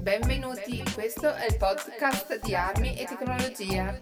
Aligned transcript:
Benvenuti, 0.00 0.82
questo 0.94 1.34
è 1.34 1.44
il 1.46 1.58
podcast 1.58 2.40
di 2.42 2.54
Armi 2.54 2.96
e 2.96 3.04
Tecnologia. 3.04 4.00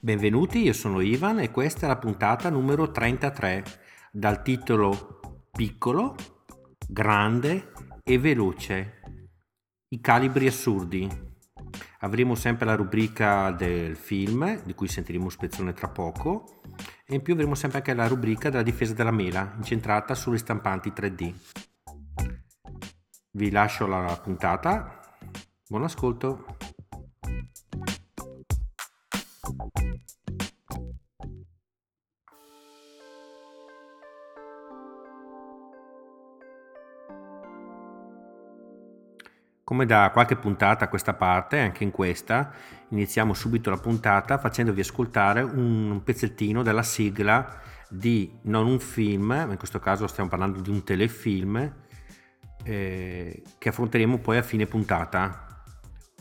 Benvenuti, 0.00 0.62
io 0.62 0.72
sono 0.72 1.02
Ivan 1.02 1.40
e 1.40 1.50
questa 1.50 1.84
è 1.84 1.88
la 1.88 1.98
puntata 1.98 2.48
numero 2.48 2.90
33 2.90 3.62
dal 4.10 4.40
titolo 4.40 5.44
Piccolo, 5.50 6.16
Grande 6.88 7.72
e 8.02 8.18
Veloce. 8.18 9.02
I 9.88 10.00
calibri 10.00 10.46
assurdi. 10.46 11.28
Avremo 11.98 12.34
sempre 12.34 12.64
la 12.64 12.74
rubrica 12.74 13.50
del 13.50 13.96
film, 13.96 14.62
di 14.62 14.72
cui 14.72 14.88
sentiremo 14.88 15.28
spezzone 15.28 15.74
tra 15.74 15.88
poco, 15.88 16.62
e 17.10 17.16
in 17.16 17.22
più 17.22 17.34
avremo 17.34 17.56
sempre 17.56 17.78
anche 17.78 17.92
la 17.92 18.06
rubrica 18.06 18.50
della 18.50 18.62
difesa 18.62 18.94
della 18.94 19.10
mela, 19.10 19.52
incentrata 19.56 20.14
sulle 20.14 20.38
stampanti 20.38 20.92
3D. 20.94 21.34
Vi 23.32 23.50
lascio 23.50 23.88
la 23.88 24.16
puntata. 24.22 25.00
Buon 25.66 25.82
ascolto. 25.82 26.59
Come 39.70 39.86
da 39.86 40.10
qualche 40.12 40.34
puntata 40.34 40.86
a 40.86 40.88
questa 40.88 41.14
parte, 41.14 41.60
anche 41.60 41.84
in 41.84 41.92
questa, 41.92 42.50
iniziamo 42.88 43.32
subito 43.34 43.70
la 43.70 43.76
puntata 43.76 44.36
facendovi 44.36 44.80
ascoltare 44.80 45.42
un 45.42 46.00
pezzettino 46.02 46.64
della 46.64 46.82
sigla 46.82 47.56
di 47.88 48.36
non 48.46 48.66
un 48.66 48.80
film, 48.80 49.26
ma 49.26 49.44
in 49.44 49.56
questo 49.56 49.78
caso 49.78 50.08
stiamo 50.08 50.28
parlando 50.28 50.60
di 50.60 50.70
un 50.70 50.82
telefilm, 50.82 51.72
eh, 52.64 53.42
che 53.58 53.68
affronteremo 53.68 54.18
poi 54.18 54.38
a 54.38 54.42
fine 54.42 54.66
puntata. 54.66 55.62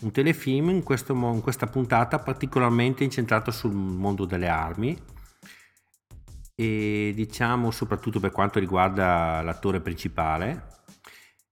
Un 0.01 0.11
telefilm 0.11 0.69
in, 0.69 0.83
questo, 0.83 1.13
in 1.15 1.41
questa 1.41 1.65
puntata 1.65 2.19
particolarmente 2.19 3.03
incentrato 3.03 3.49
sul 3.49 3.73
mondo 3.73 4.25
delle 4.25 4.47
armi 4.47 4.95
e 6.53 7.13
diciamo 7.15 7.71
soprattutto 7.71 8.19
per 8.19 8.29
quanto 8.29 8.59
riguarda 8.59 9.41
l'attore 9.41 9.79
principale, 9.79 10.77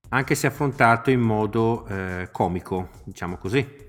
anche 0.10 0.36
se 0.36 0.48
affrontato 0.48 1.10
in 1.10 1.22
modo 1.22 1.86
eh, 1.88 2.30
comico, 2.32 2.90
diciamo 3.04 3.38
così. 3.38 3.86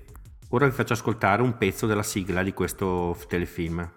Ora 0.49 0.65
vi 0.65 0.71
faccio 0.71 0.93
ascoltare 0.93 1.41
un 1.41 1.57
pezzo 1.57 1.85
della 1.85 2.03
sigla 2.03 2.41
di 2.43 2.53
questo 2.53 3.15
telefilm. 3.27 3.87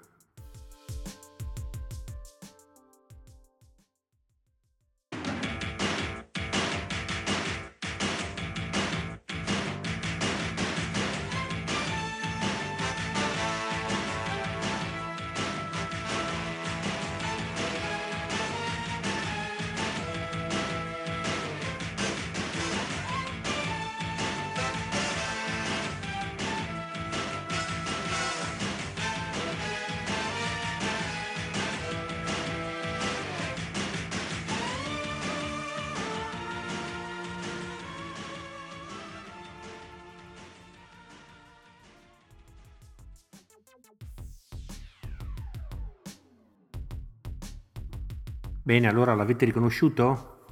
Bene, 48.72 48.88
allora 48.88 49.14
l'avete 49.14 49.44
riconosciuto? 49.44 50.46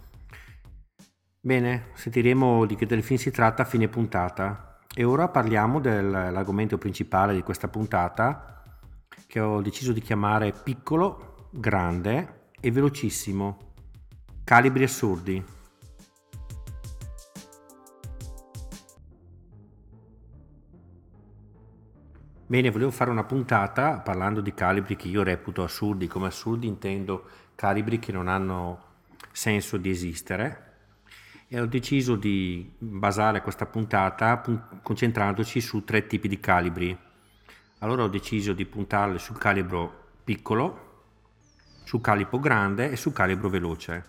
Bene, 1.40 1.86
sentiremo 1.94 2.66
di 2.66 2.76
che 2.76 2.84
telefilm 2.84 3.18
si 3.18 3.30
tratta 3.30 3.62
a 3.62 3.64
fine 3.64 3.88
puntata. 3.88 4.78
E 4.94 5.04
ora 5.04 5.28
parliamo 5.28 5.80
dell'argomento 5.80 6.76
principale 6.76 7.32
di 7.32 7.40
questa 7.42 7.68
puntata, 7.68 8.62
che 9.26 9.40
ho 9.40 9.62
deciso 9.62 9.94
di 9.94 10.02
chiamare 10.02 10.52
piccolo, 10.52 11.48
grande 11.50 12.50
e 12.60 12.70
velocissimo. 12.70 13.72
Calibri 14.44 14.82
assurdi. 14.82 15.42
Bene, 22.46 22.70
volevo 22.70 22.90
fare 22.90 23.10
una 23.10 23.24
puntata 23.24 24.00
parlando 24.00 24.42
di 24.42 24.52
calibri 24.52 24.96
che 24.96 25.08
io 25.08 25.22
reputo 25.22 25.62
assurdi. 25.62 26.06
Come 26.06 26.26
assurdi 26.26 26.66
intendo 26.66 27.24
calibri 27.60 27.98
che 27.98 28.10
non 28.10 28.26
hanno 28.26 28.84
senso 29.32 29.76
di 29.76 29.90
esistere 29.90 30.68
e 31.46 31.60
ho 31.60 31.66
deciso 31.66 32.16
di 32.16 32.72
basare 32.78 33.42
questa 33.42 33.66
puntata 33.66 34.40
concentrandoci 34.82 35.60
su 35.60 35.84
tre 35.84 36.06
tipi 36.06 36.26
di 36.26 36.40
calibri. 36.40 36.96
Allora 37.80 38.04
ho 38.04 38.08
deciso 38.08 38.54
di 38.54 38.64
puntarle 38.64 39.18
sul 39.18 39.36
calibro 39.36 40.12
piccolo, 40.24 41.02
sul 41.84 42.00
calibro 42.00 42.38
grande 42.38 42.92
e 42.92 42.96
sul 42.96 43.12
calibro 43.12 43.50
veloce. 43.50 44.04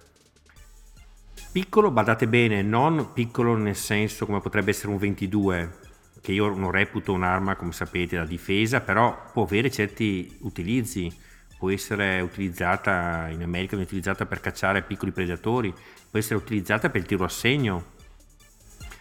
Piccolo, 1.52 1.92
badate 1.92 2.30
bene, 2.30 2.62
non 2.62 3.12
piccolo 3.12 3.58
nel 3.58 3.76
senso 3.76 4.26
come 4.26 4.40
potrebbe 4.40 4.70
essere 4.70 4.94
un 4.94 4.98
22, 4.98 5.80
che 6.22 6.32
io 6.32 6.56
non 6.56 6.72
reputo 6.72 7.12
un'arma, 7.12 7.58
come 7.58 7.74
sapete, 7.74 8.16
da 8.16 8.24
difesa, 8.24 8.80
però 8.80 9.30
può 9.34 9.44
avere 9.44 9.70
certi 9.70 10.38
utilizzi 10.40 11.30
può 11.62 11.70
essere 11.70 12.20
utilizzata 12.22 13.28
in 13.30 13.44
America, 13.44 13.76
viene 13.76 13.84
utilizzata 13.84 14.26
per 14.26 14.40
cacciare 14.40 14.82
piccoli 14.82 15.12
predatori, 15.12 15.72
può 16.10 16.18
essere 16.18 16.34
utilizzata 16.38 16.90
per 16.90 17.02
il 17.02 17.06
tiro 17.06 17.24
a 17.24 17.30
segno, 17.30 17.92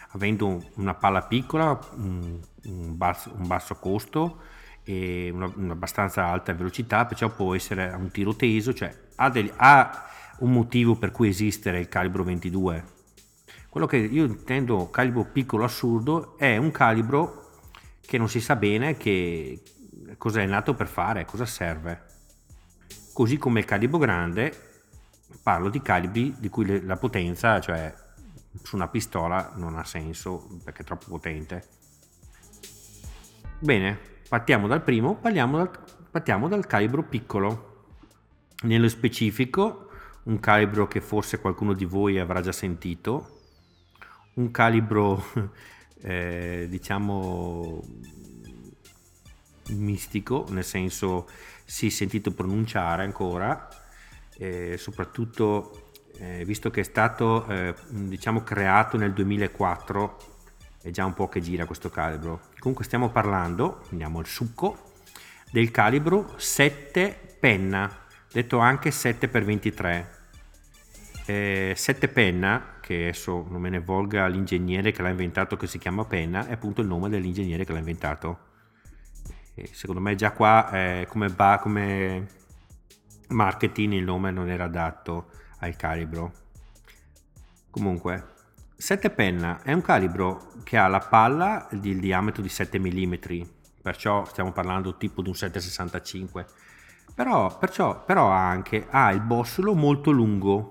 avendo 0.09 0.63
una 0.75 0.93
palla 0.93 1.23
piccola, 1.23 1.79
un, 1.95 2.39
basso, 2.99 3.33
un 3.35 3.47
basso, 3.47 3.77
costo 3.77 4.43
e 4.85 5.31
una, 5.33 5.51
un'abbastanza 5.57 6.27
alta 6.27 6.53
velocità, 6.53 7.07
perciò 7.07 7.31
può 7.31 7.55
essere 7.55 7.95
un 7.95 8.11
tiro 8.11 8.37
teso, 8.37 8.75
cioè 8.75 8.95
ha, 9.15 9.31
degli, 9.31 9.51
ha 9.57 10.11
un 10.41 10.53
motivo 10.53 10.97
per 10.97 11.13
cui 11.13 11.29
esistere 11.29 11.81
il 11.81 11.89
calibro 11.89 12.25
22. 12.25 12.85
Quello 13.71 13.87
che 13.87 13.97
io 13.97 14.27
intendo 14.27 14.91
calibro 14.91 15.25
piccolo 15.25 15.65
assurdo 15.65 16.37
è 16.37 16.59
un 16.59 16.71
calibro 16.73 17.53
che 18.03 18.19
non 18.19 18.29
si 18.29 18.43
sa 18.43 18.55
bene 18.55 18.99
che 18.99 19.63
cosa 20.19 20.43
è 20.43 20.47
nato 20.47 20.75
per 20.75 20.89
fare, 20.89 21.25
cosa 21.25 21.47
serve. 21.47 22.09
Così 23.13 23.37
come 23.37 23.61
il 23.61 23.67
calibro 23.67 23.99
grande, 23.99 24.53
parlo 25.43 25.69
di 25.69 25.83
calibri 25.83 26.35
di 26.39 26.49
cui 26.49 26.85
la 26.85 26.97
potenza, 26.97 27.61
cioè 27.61 27.93
su 28.63 28.77
una 28.77 28.89
pistola, 28.89 29.53
non 29.57 29.77
ha 29.77 29.85
senso 29.85 30.47
perché 30.65 30.83
è 30.83 30.85
troppo 30.85 31.07
potente. 31.09 31.79
Bene, 33.59 33.99
partiamo 34.29 34.67
dal 34.67 34.83
primo, 34.83 35.19
dal, 35.21 35.71
partiamo 36.11 36.49
dal 36.49 36.67
calibro 36.67 37.03
piccolo. 37.03 37.69
Nello 38.63 38.89
specifico, 38.89 39.89
un 40.25 40.39
calibro 40.41 40.87
che 40.87 41.01
forse 41.01 41.41
qualcuno 41.41 41.73
di 41.73 41.85
voi 41.85 42.19
avrà 42.19 42.41
già 42.41 42.53
sentito, 42.53 43.41
un 44.35 44.51
calibro 44.51 45.23
eh, 46.03 46.67
diciamo 46.69 47.83
mistico, 49.69 50.47
nel 50.51 50.65
senso 50.65 51.29
si 51.71 51.87
è 51.87 51.91
sentito 51.91 52.33
pronunciare 52.33 53.05
ancora, 53.05 53.69
eh, 54.37 54.77
soprattutto 54.77 55.93
eh, 56.19 56.45
visto 56.45 56.69
che 56.69 56.81
è 56.81 56.83
stato 56.83 57.47
eh, 57.47 57.73
diciamo 57.91 58.43
creato 58.43 58.97
nel 58.97 59.13
2004, 59.13 60.17
è 60.83 60.91
già 60.91 61.05
un 61.05 61.15
po' 61.15 61.29
che 61.29 61.41
gira 61.41 61.67
questo 61.67 61.89
calibro. 61.89 62.49
Comunque 62.59 62.85
stiamo 62.85 63.11
parlando, 63.11 63.85
andiamo 63.93 64.19
al 64.19 64.27
succo, 64.27 64.95
del 65.53 65.71
calibro 65.71 66.35
7 66.37 67.37
penna, 67.39 68.05
detto 68.33 68.59
anche 68.59 68.91
7x23. 68.91 70.07
Eh, 71.27 71.73
7 71.77 72.09
penna, 72.09 72.79
che 72.81 72.95
adesso 72.95 73.47
non 73.49 73.61
me 73.61 73.71
ne 73.71 73.79
volga 73.79 74.27
l'ingegnere 74.27 74.91
che 74.91 75.03
l'ha 75.03 75.11
inventato 75.11 75.57
che 75.57 75.69
si 75.69 75.79
chiama 75.79 76.05
penna, 76.05 76.49
è 76.49 76.53
appunto 76.53 76.81
il 76.81 76.89
nome 76.89 77.09
dell'ingegnere 77.09 77.65
che 77.65 77.73
l'ha 77.73 77.79
inventato 77.79 78.49
secondo 79.73 80.01
me 80.01 80.15
già 80.15 80.33
qua 80.33 80.71
eh, 80.71 81.07
come, 81.09 81.29
ba, 81.29 81.59
come 81.61 82.27
marketing 83.29 83.95
il 83.95 84.05
nome 84.05 84.31
non 84.31 84.49
era 84.49 84.65
adatto 84.65 85.31
al 85.59 85.77
calibro. 85.77 86.33
Comunque, 87.71 88.39
7 88.77 89.11
penna 89.11 89.63
è 89.63 89.73
un 89.73 89.83
calibro 89.83 90.53
che 90.65 90.77
ha 90.77 90.89
la 90.89 91.01
palla 91.01 91.69
di 91.71 91.99
diametro 91.99 92.43
di 92.43 92.49
7 92.49 92.79
mm, 92.79 93.15
perciò 93.83 94.25
stiamo 94.25 94.53
parlando 94.53 94.97
tipo 94.97 95.23
di 95.23 95.29
un 95.29 95.35
765. 95.35 96.47
Però, 97.15 97.59
perciò, 97.59 98.05
però 98.05 98.29
anche 98.29 98.87
ha 98.89 99.11
il 99.13 99.21
bossolo 99.21 99.75
molto 99.75 100.11
lungo. 100.11 100.71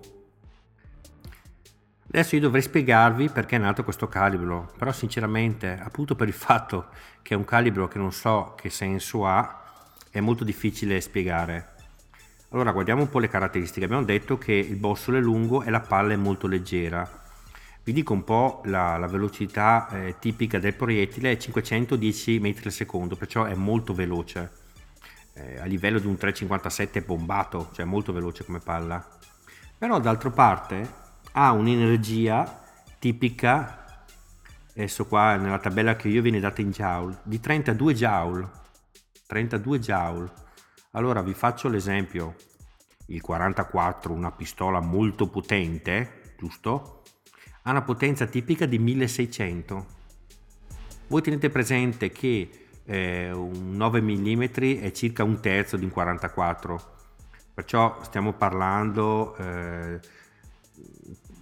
Adesso 2.12 2.36
io 2.36 2.42
dovrei 2.42 2.64
spiegarvi 2.64 3.30
perché 3.30 3.58
è 3.58 3.60
nato 3.60 3.84
questo 3.84 4.08
calibro, 4.08 4.74
però 4.76 4.92
sinceramente, 4.92 5.80
appunto 5.80 6.16
per 6.16 6.28
il 6.28 6.34
fatto 6.34 6.88
che 7.22 7.36
è 7.36 7.38
un 7.38 7.46
calibro 7.46 7.88
che 7.88 8.00
non 8.00 8.12
so 8.12 8.56
che 8.58 8.72
senso 8.72 9.28
ha, 9.28 9.62
è 10.10 10.20
molto 10.20 10.44
difficile 10.44 11.02
spiegare. 11.02 11.76
Allora 12.50 12.72
guardiamo 12.72 13.04
un 13.04 13.10
po' 13.10 13.20
le 13.20 13.28
caratteristiche. 13.28 13.86
Abbiamo 13.86 14.06
detto 14.06 14.40
che 14.40 14.54
il 14.54 14.76
bossolo 14.76 15.18
è 15.18 15.22
lungo 15.22 15.62
e 15.62 15.70
la 15.70 15.82
palla 15.82 16.14
è 16.14 16.16
molto 16.16 16.48
leggera. 16.48 17.08
Vi 17.84 17.94
dico 17.94 18.14
un 18.14 18.24
po' 18.24 18.62
la, 18.66 18.98
la 18.98 19.08
velocità 19.08 19.88
eh, 19.90 20.16
tipica 20.18 20.58
del 20.58 20.74
proiettile 20.74 21.34
è 21.34 21.38
510 21.38 22.40
metri 22.40 22.66
al 22.66 22.72
secondo, 22.72 23.18
perciò 23.18 23.44
è 23.44 23.54
molto 23.54 23.94
veloce. 23.94 24.52
Eh, 25.36 25.60
a 25.60 25.66
livello 25.66 26.00
di 26.00 26.08
un 26.08 26.18
357 26.18 27.04
bombato, 27.04 27.70
cioè 27.72 27.86
molto 27.86 28.12
veloce 28.12 28.44
come 28.44 28.60
palla. 28.60 29.08
Però 29.78 30.00
d'altra 30.00 30.32
parte 30.32 30.99
ha 31.31 31.52
un'energia 31.52 32.64
tipica, 33.00 34.06
adesso 34.72 35.06
qua 35.06 35.36
nella 35.36 35.60
tabella 35.60 35.96
che 35.96 36.08
io 36.08 36.22
viene 36.22 36.40
data 36.40 36.62
in 36.62 36.72
joule, 36.72 37.20
di 37.24 37.40
32 37.40 37.94
joule. 37.94 38.50
32 39.28 39.80
joule 39.80 40.31
allora 40.94 41.22
vi 41.22 41.36
faccio 41.36 41.70
l'esempio, 41.70 42.34
il 43.08 43.22
44, 43.22 44.12
una 44.12 44.31
pistola 44.31 44.80
molto 44.80 45.28
potente, 45.30 46.34
giusto? 46.36 47.04
Ha 47.62 47.70
una 47.70 47.84
potenza 47.84 48.25
tipica 48.25 48.66
di 48.66 48.80
1600. 48.80 49.86
Voi 51.08 51.22
tenete 51.22 51.52
presente 51.52 52.10
che 52.10 52.68
eh, 52.86 53.32
un 53.32 53.75
9 53.75 54.02
mm 54.02 54.44
è 54.80 54.92
circa 54.92 55.24
un 55.24 55.40
terzo 55.40 55.78
di 55.78 55.84
un 55.86 55.92
44, 55.92 56.96
perciò 57.54 58.02
stiamo 58.02 58.34
parlando 58.34 59.36
eh, 59.36 60.00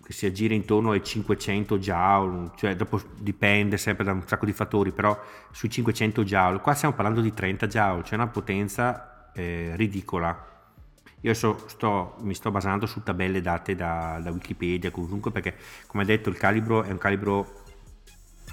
che 0.07 0.13
si 0.13 0.25
aggira 0.25 0.53
intorno 0.53 0.91
ai 0.91 1.03
500 1.03 1.77
joule, 1.79 2.51
cioè 2.55 2.77
dopo 2.77 3.01
dipende 3.19 3.75
sempre 3.75 4.05
da 4.05 4.13
un 4.13 4.25
sacco 4.25 4.45
di 4.45 4.53
fattori, 4.53 4.91
però 4.91 5.19
sui 5.51 5.69
500 5.69 6.23
joule, 6.23 6.61
qua 6.61 6.73
stiamo 6.73 6.95
parlando 6.95 7.19
di 7.19 7.33
30 7.33 7.67
joule, 7.67 8.03
cioè 8.05 8.15
una 8.15 8.27
potenza 8.27 9.31
eh, 9.33 9.73
ridicola. 9.75 10.55
Io 11.21 11.33
so, 11.33 11.67
sto, 11.67 12.15
mi 12.19 12.33
sto 12.33 12.51
basando 12.51 12.85
su 12.85 13.03
tabelle 13.03 13.41
date 13.41 13.75
da, 13.75 14.19
da, 14.21 14.31
Wikipedia 14.31 14.91
comunque 14.91 15.31
perché 15.31 15.55
come 15.87 16.05
detto 16.05 16.29
il 16.29 16.37
calibro 16.37 16.83
è 16.83 16.91
un 16.91 16.99
calibro 16.99 17.63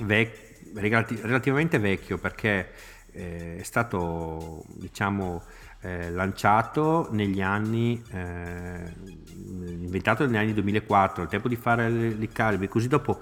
vec- 0.00 0.72
relativamente 0.72 1.78
vecchio 1.78 2.18
perché 2.18 2.72
eh, 3.12 3.58
è 3.58 3.62
stato 3.62 4.64
diciamo 4.68 5.44
eh, 5.84 6.10
lanciato 6.10 7.08
negli 7.10 7.42
anni 7.42 8.02
eh, 8.10 8.90
inventato 9.34 10.24
negli 10.24 10.38
anni 10.38 10.54
2004 10.54 11.24
il 11.24 11.28
tempo 11.28 11.46
di 11.46 11.56
fare 11.56 11.88
i 11.88 12.28
calibri 12.28 12.68
così 12.68 12.88
dopo 12.88 13.20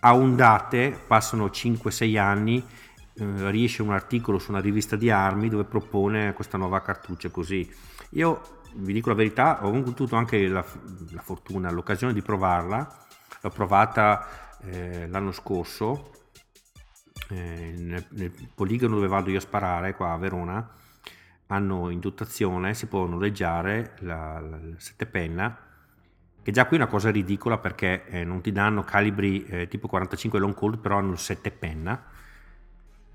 a 0.00 0.16
ondate 0.16 0.98
passano 1.06 1.46
5-6 1.46 2.18
anni 2.18 2.64
eh, 3.16 3.50
riesce 3.50 3.82
un 3.82 3.92
articolo 3.92 4.38
su 4.38 4.50
una 4.50 4.60
rivista 4.60 4.96
di 4.96 5.10
armi 5.10 5.50
dove 5.50 5.64
propone 5.64 6.32
questa 6.32 6.58
nuova 6.58 6.80
cartuccia 6.80 7.30
così. 7.30 7.70
Io 8.10 8.62
vi 8.76 8.92
dico 8.92 9.10
la 9.10 9.14
verità, 9.14 9.64
ho 9.64 9.68
avuto 9.68 10.06
anche 10.16 10.46
la, 10.48 10.64
la 11.10 11.22
fortuna, 11.22 11.70
l'occasione 11.70 12.12
di 12.12 12.22
provarla, 12.22 13.06
l'ho 13.40 13.50
provata 13.50 14.58
eh, 14.62 15.06
l'anno 15.08 15.32
scorso 15.32 16.10
eh, 17.30 17.74
nel, 17.78 18.04
nel, 18.10 18.32
poligono 18.54 18.96
dove 18.96 19.06
vado 19.06 19.30
io 19.30 19.38
a 19.38 19.40
sparare 19.40 19.94
qua 19.94 20.12
a 20.12 20.18
Verona 20.18 20.82
hanno 21.48 21.90
in 21.90 22.00
dotazione, 22.00 22.74
si 22.74 22.86
può 22.86 23.06
noleggiare 23.06 23.94
la, 24.00 24.40
la, 24.40 24.58
la 24.58 24.74
sette 24.78 25.06
penna 25.06 25.58
che 26.44 26.52
già 26.52 26.66
qui 26.66 26.76
è 26.76 26.80
una 26.80 26.90
cosa 26.90 27.10
ridicola 27.10 27.56
perché 27.56 28.04
eh, 28.04 28.22
non 28.22 28.42
ti 28.42 28.52
danno 28.52 28.82
calibri 28.82 29.46
eh, 29.46 29.66
tipo 29.66 29.88
45 29.88 30.38
long 30.38 30.52
cold 30.52 30.76
però 30.76 30.98
hanno 30.98 31.12
il 31.12 31.18
7 31.18 31.50
penna 31.50 32.04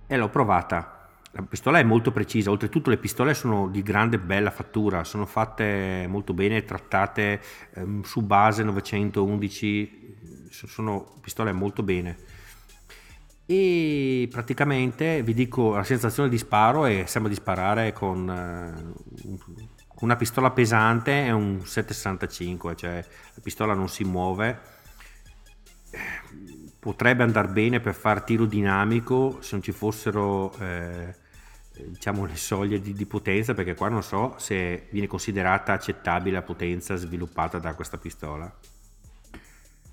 e 0.08 0.18
l'ho 0.18 0.30
provata. 0.30 0.96
La 1.34 1.44
pistola 1.44 1.78
è 1.78 1.84
molto 1.84 2.12
precisa, 2.12 2.50
oltretutto 2.50 2.90
le 2.90 2.98
pistole 2.98 3.36
sono 3.36 3.68
di 3.68 3.84
grande 3.84 4.18
bella 4.18 4.50
fattura, 4.50 5.04
sono 5.04 5.28
fatte 5.28 6.08
molto 6.10 6.34
bene, 6.34 6.64
trattate 6.64 7.40
ehm, 7.76 8.02
su 8.02 8.24
base 8.24 8.64
911, 8.64 10.48
sono 10.50 11.14
pistole 11.22 11.52
molto 11.52 11.84
bene. 11.84 12.18
E 13.52 14.28
praticamente 14.30 15.24
vi 15.24 15.34
dico 15.34 15.74
la 15.74 15.84
sensazione 15.84 16.30
di 16.30 16.38
sparo 16.38 16.86
è 16.86 17.06
sembra 17.08 17.32
di 17.32 17.36
sparare 17.36 17.94
con 17.94 18.30
eh, 18.30 19.38
una 20.02 20.16
pistola 20.16 20.52
pesante 20.52 21.26
e 21.26 21.32
un 21.32 21.60
765, 21.66 22.76
cioè 22.76 23.04
la 23.34 23.42
pistola 23.42 23.74
non 23.74 23.90
si 23.90 24.04
muove. 24.04 24.60
Potrebbe 26.78 27.24
andare 27.24 27.48
bene 27.48 27.80
per 27.80 27.96
fare 27.96 28.24
tiro 28.24 28.46
dinamico 28.46 29.42
se 29.42 29.50
non 29.54 29.64
ci 29.64 29.72
fossero 29.72 30.54
eh, 30.60 31.16
diciamo 31.72 32.26
le 32.26 32.36
soglie 32.36 32.80
di, 32.80 32.94
di, 32.94 33.06
potenza 33.08 33.56
perché 33.56 33.74
qua 33.74 33.90
non 33.90 34.04
so 34.04 34.36
se 34.38 34.90
viene 34.92 35.08
considerata 35.08 35.74
accettabile 35.74 36.36
la 36.36 36.44
potenza 36.44 36.96
sviluppata 36.98 37.58
da 37.58 37.74
questa 37.74 37.98
pistola. 37.98 38.56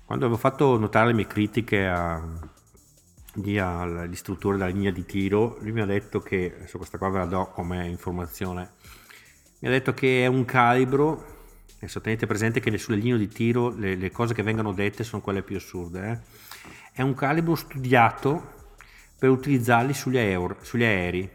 Quando 0.05 0.25
avevo 0.25 0.39
fatto 0.39 0.77
notare 0.77 1.07
le 1.07 1.13
mie 1.13 1.25
critiche 1.25 1.87
a, 1.87 2.23
all'istruttore 3.59 4.57
della 4.57 4.69
linea 4.69 4.91
di 4.91 5.05
tiro 5.05 5.57
lui 5.61 5.71
mi 5.71 5.81
ha 5.81 5.85
detto 5.85 6.19
che 6.19 6.53
adesso 6.55 6.77
questa 6.77 6.97
qua 6.97 7.09
ve 7.09 7.17
la 7.19 7.25
do 7.25 7.49
come 7.53 7.87
informazione 7.87 8.71
mi 9.59 9.67
ha 9.67 9.71
detto 9.71 9.93
che 9.93 10.23
è 10.23 10.27
un 10.27 10.45
calibro 10.45 11.35
adesso 11.77 12.01
tenete 12.01 12.25
presente 12.25 12.59
che 12.59 12.75
sulle 12.77 12.97
linee 12.97 13.17
di 13.17 13.27
tiro 13.27 13.69
le, 13.75 13.95
le 13.95 14.11
cose 14.11 14.33
che 14.33 14.43
vengono 14.43 14.73
dette 14.73 15.03
sono 15.03 15.21
quelle 15.21 15.43
più 15.43 15.57
assurde 15.57 16.11
eh? 16.11 16.45
è 16.93 17.01
un 17.01 17.13
calibro 17.13 17.55
studiato 17.55 18.55
per 19.17 19.29
utilizzarli 19.29 19.93
sugli, 19.93 20.17
aer- 20.17 20.61
sugli 20.61 20.83
aerei, 20.83 21.29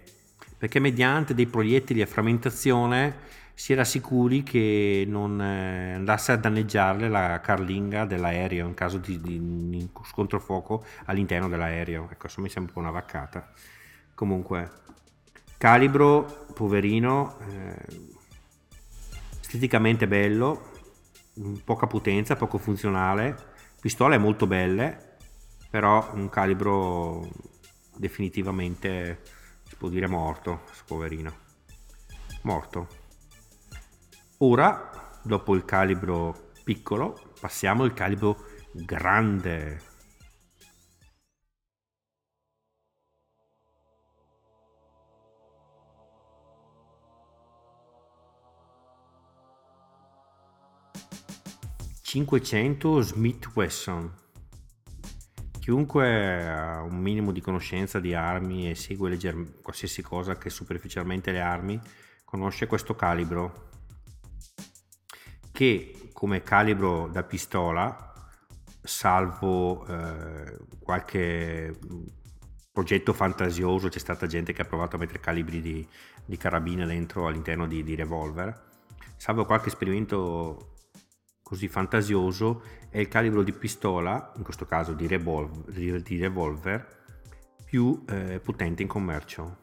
perché 0.56 0.78
mediante 0.78 1.34
dei 1.34 1.46
proiettili 1.46 2.00
a 2.00 2.06
frammentazione 2.06 3.40
si 3.54 3.72
era 3.72 3.84
sicuri 3.84 4.43
che 4.43 5.04
non 5.06 5.40
eh, 5.40 5.94
andasse 5.94 6.32
a 6.32 6.37
danneggiare 6.37 7.08
la 7.08 7.40
carlinga 7.40 8.04
dell'aereo 8.04 8.66
in 8.66 8.75
caso 8.75 8.99
di, 8.99 9.20
di 9.20 9.90
scontro 10.04 10.40
fuoco 10.40 10.84
all'interno 11.04 11.49
dell'aereo. 11.49 12.04
Ecco, 12.04 12.16
questo 12.19 12.40
mi 12.40 12.49
sembra 12.49 12.72
un 12.75 12.82
po' 12.82 12.88
una 12.88 12.99
vaccata. 12.99 13.50
Comunque, 14.14 14.70
calibro, 15.58 16.46
poverino, 16.54 17.38
eh, 17.49 18.10
esteticamente 19.40 20.06
bello, 20.08 20.71
poca 21.64 21.87
potenza, 21.87 22.37
poco 22.37 22.59
funzionale, 22.59 23.37
pistole 23.80 24.18
molto 24.18 24.47
belle, 24.47 25.16
però 25.71 26.11
un 26.14 26.28
calibro 26.28 27.28
definitivamente 27.97 29.21
si 29.68 29.76
può 29.76 29.88
dire 29.88 30.06
morto, 30.06 30.62
poverino. 30.87 31.32
Morto. 32.42 33.01
Ora, 34.44 34.90
dopo 35.22 35.54
il 35.54 35.64
calibro 35.64 36.50
piccolo, 36.64 37.30
passiamo 37.40 37.84
al 37.84 37.92
calibro 37.92 38.44
grande. 38.72 39.80
500 52.02 53.00
Smith 53.00 53.49
Wesson 53.54 54.12
Chiunque 55.61 56.46
ha 56.50 56.82
un 56.82 56.96
minimo 56.96 57.30
di 57.30 57.40
conoscenza 57.40 58.00
di 58.00 58.12
armi 58.12 58.68
e 58.68 58.75
segue 58.75 59.08
legger- 59.08 59.62
qualsiasi 59.62 60.02
cosa 60.02 60.37
che 60.37 60.50
superficialmente 60.50 61.30
le 61.30 61.40
armi, 61.40 61.80
conosce 62.25 62.66
questo 62.66 62.96
calibro 62.96 63.70
che 65.62 66.11
come 66.12 66.42
calibro 66.42 67.07
da 67.07 67.23
pistola, 67.23 68.12
salvo 68.83 69.87
eh, 69.87 70.59
qualche 70.81 71.78
progetto 72.73 73.12
fantasioso, 73.12 73.87
c'è 73.87 74.00
stata 74.00 74.26
gente 74.26 74.52
che 74.52 74.62
ha 74.62 74.64
provato 74.64 74.97
a 74.97 74.99
mettere 74.99 75.21
calibri 75.21 75.61
di, 75.61 75.87
di 76.25 76.37
carabina 76.37 76.85
dentro 76.85 77.28
all'interno 77.28 77.69
di, 77.69 77.85
di 77.85 77.95
revolver, 77.95 78.61
salvo 79.16 79.45
qualche 79.45 79.69
esperimento 79.69 80.75
così 81.40 81.69
fantasioso 81.69 82.62
è 82.88 82.99
il 82.99 83.07
calibro 83.07 83.45
di 83.45 83.52
pistola, 83.52 84.33
in 84.35 84.42
questo 84.42 84.66
caso 84.66 84.95
di 84.95 85.07
revolver, 85.07 86.02
di 86.02 86.19
revolver 86.19 87.04
più 87.64 88.02
eh, 88.09 88.40
potente 88.40 88.83
in 88.83 88.88
commercio. 88.88 89.59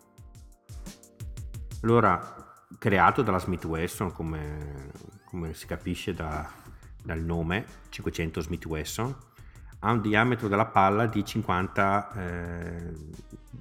Allora, 1.81 2.35
creato 2.77 3.21
dalla 3.21 3.39
Smith 3.39 3.65
Wesson, 3.65 4.13
come, 4.13 4.91
come 5.29 5.53
si 5.53 5.65
capisce 5.65 6.13
da, 6.13 6.49
dal 7.03 7.21
nome, 7.21 7.65
500 7.89 8.41
Smith 8.41 8.65
Wesson, 8.65 9.15
ha 9.79 9.91
un 9.91 10.01
diametro 10.01 10.47
della 10.47 10.65
palla 10.65 11.05
di 11.05 11.23
50 11.23 12.11
eh, 12.13 12.93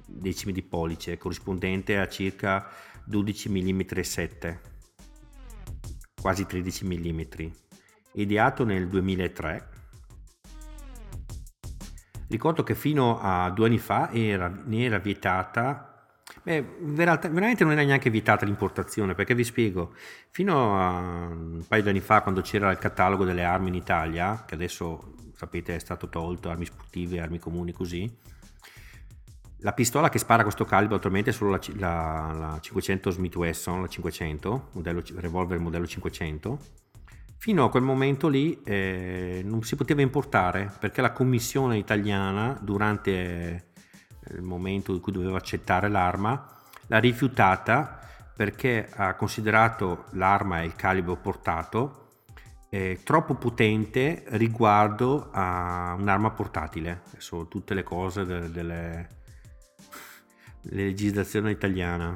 decimi 0.05 0.51
di 0.51 0.63
pollice, 0.63 1.17
corrispondente 1.17 1.97
a 1.97 2.07
circa 2.07 2.67
12 3.05 3.49
mm 3.49 4.01
7 4.01 4.77
quasi 6.19 6.45
13 6.45 6.85
mm, 6.85 7.21
ideato 8.13 8.65
nel 8.65 8.87
2003. 8.87 9.69
Ricordo 12.27 12.63
che 12.63 12.75
fino 12.75 13.19
a 13.19 13.49
due 13.49 13.67
anni 13.67 13.79
fa 13.79 14.11
era, 14.11 14.47
ne 14.47 14.83
era 14.83 14.99
vietata 14.99 15.88
Beh, 16.43 16.77
veramente 16.79 17.63
non 17.63 17.73
era 17.73 17.83
neanche 17.83 18.09
vietata 18.09 18.45
l'importazione, 18.45 19.13
perché 19.13 19.35
vi 19.35 19.43
spiego, 19.43 19.93
fino 20.29 20.79
a 20.79 21.27
un 21.27 21.65
paio 21.67 21.83
di 21.83 21.89
anni 21.89 21.99
fa, 21.99 22.21
quando 22.21 22.41
c'era 22.41 22.71
il 22.71 22.77
catalogo 22.77 23.25
delle 23.25 23.43
armi 23.43 23.67
in 23.67 23.75
Italia, 23.75 24.43
che 24.45 24.55
adesso 24.55 25.15
sapete 25.35 25.75
è 25.75 25.79
stato 25.79 26.09
tolto, 26.09 26.49
armi 26.49 26.65
sportive, 26.65 27.19
armi 27.19 27.39
comuni 27.39 27.71
così, 27.71 28.11
la 29.61 29.73
pistola 29.73 30.09
che 30.09 30.19
spara 30.19 30.43
questo 30.43 30.63
calibro 30.63 30.95
attualmente 30.95 31.31
è 31.31 31.33
solo 31.33 31.51
la, 31.51 31.59
la, 31.75 32.33
la 32.33 32.59
500 32.61 33.09
Smith 33.11 33.35
Wesson, 33.35 33.81
la 33.81 33.87
500, 33.87 34.69
modello, 34.73 35.03
revolver 35.15 35.59
modello 35.59 35.85
500. 35.85 36.59
Fino 37.37 37.65
a 37.65 37.69
quel 37.69 37.83
momento 37.83 38.27
lì 38.29 38.61
eh, 38.63 39.41
non 39.43 39.63
si 39.63 39.75
poteva 39.75 40.01
importare 40.01 40.73
perché 40.79 41.01
la 41.01 41.11
commissione 41.11 41.77
italiana 41.77 42.57
durante 42.61 43.68
il 44.33 44.41
momento 44.41 44.93
in 44.93 44.99
cui 44.99 45.11
doveva 45.11 45.37
accettare 45.37 45.89
l'arma 45.89 46.57
l'ha 46.87 46.99
rifiutata 46.99 47.99
perché 48.35 48.89
ha 48.95 49.15
considerato 49.15 50.05
l'arma 50.11 50.61
e 50.61 50.65
il 50.65 50.75
calibro 50.75 51.17
portato 51.17 51.99
eh, 52.69 52.99
troppo 53.03 53.33
potente 53.33 54.23
riguardo 54.29 55.29
a 55.31 55.95
un'arma 55.97 56.31
portatile. 56.31 57.01
Adesso 57.09 57.47
tutte 57.47 57.73
le 57.73 57.83
cose 57.83 58.25
delle, 58.25 58.49
delle 58.51 59.09
legislazione 60.61 61.51
italiana. 61.51 62.13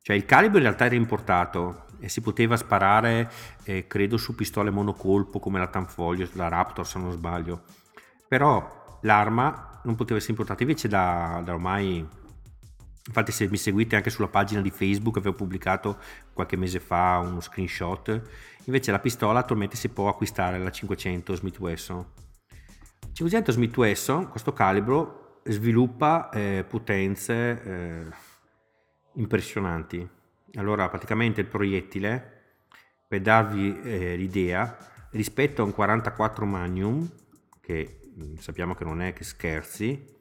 Cioè 0.00 0.16
il 0.16 0.24
calibro 0.24 0.56
in 0.56 0.64
realtà 0.64 0.86
era 0.86 0.94
importato 0.94 1.84
e 2.00 2.08
si 2.08 2.22
poteva 2.22 2.56
sparare, 2.56 3.30
eh, 3.64 3.86
credo, 3.86 4.16
su 4.16 4.34
pistole 4.34 4.70
monocolpo 4.70 5.38
come 5.38 5.58
la 5.58 5.66
Tanfoglio, 5.66 6.28
la 6.32 6.48
Raptor 6.48 6.86
se 6.86 6.98
non 6.98 7.12
sbaglio. 7.12 7.64
Però 8.26 8.98
l'arma 9.02 9.77
non 9.88 9.96
poteva 9.96 10.18
essere 10.18 10.32
importata. 10.32 10.62
Invece 10.62 10.86
da, 10.86 11.40
da 11.42 11.52
ormai, 11.54 12.06
infatti 13.06 13.32
se 13.32 13.48
mi 13.48 13.56
seguite 13.56 13.96
anche 13.96 14.10
sulla 14.10 14.28
pagina 14.28 14.60
di 14.60 14.70
Facebook 14.70 15.16
avevo 15.16 15.34
pubblicato 15.34 15.98
qualche 16.32 16.56
mese 16.56 16.78
fa 16.78 17.18
uno 17.24 17.40
screenshot, 17.40 18.22
invece 18.64 18.90
la 18.90 19.00
pistola 19.00 19.40
attualmente 19.40 19.76
si 19.76 19.88
può 19.88 20.08
acquistare 20.08 20.58
la 20.58 20.70
500 20.70 21.34
Smith 21.34 21.58
Wesson. 21.58 22.06
500 23.12 23.50
Smith 23.52 23.76
Wesson, 23.76 24.28
questo 24.28 24.52
calibro 24.52 25.40
sviluppa 25.44 26.28
eh, 26.28 26.64
potenze 26.68 27.62
eh, 27.62 28.06
impressionanti. 29.14 30.06
Allora, 30.54 30.88
praticamente 30.88 31.40
il 31.40 31.46
proiettile, 31.46 32.36
per 33.08 33.22
darvi 33.22 33.80
eh, 33.80 34.16
l'idea, 34.16 34.76
rispetto 35.12 35.62
a 35.62 35.64
un 35.64 35.72
44 35.72 36.44
Magnum, 36.44 37.10
che 37.60 37.97
sappiamo 38.38 38.74
che 38.74 38.84
non 38.84 39.00
è 39.00 39.12
che 39.12 39.24
scherzi, 39.24 40.16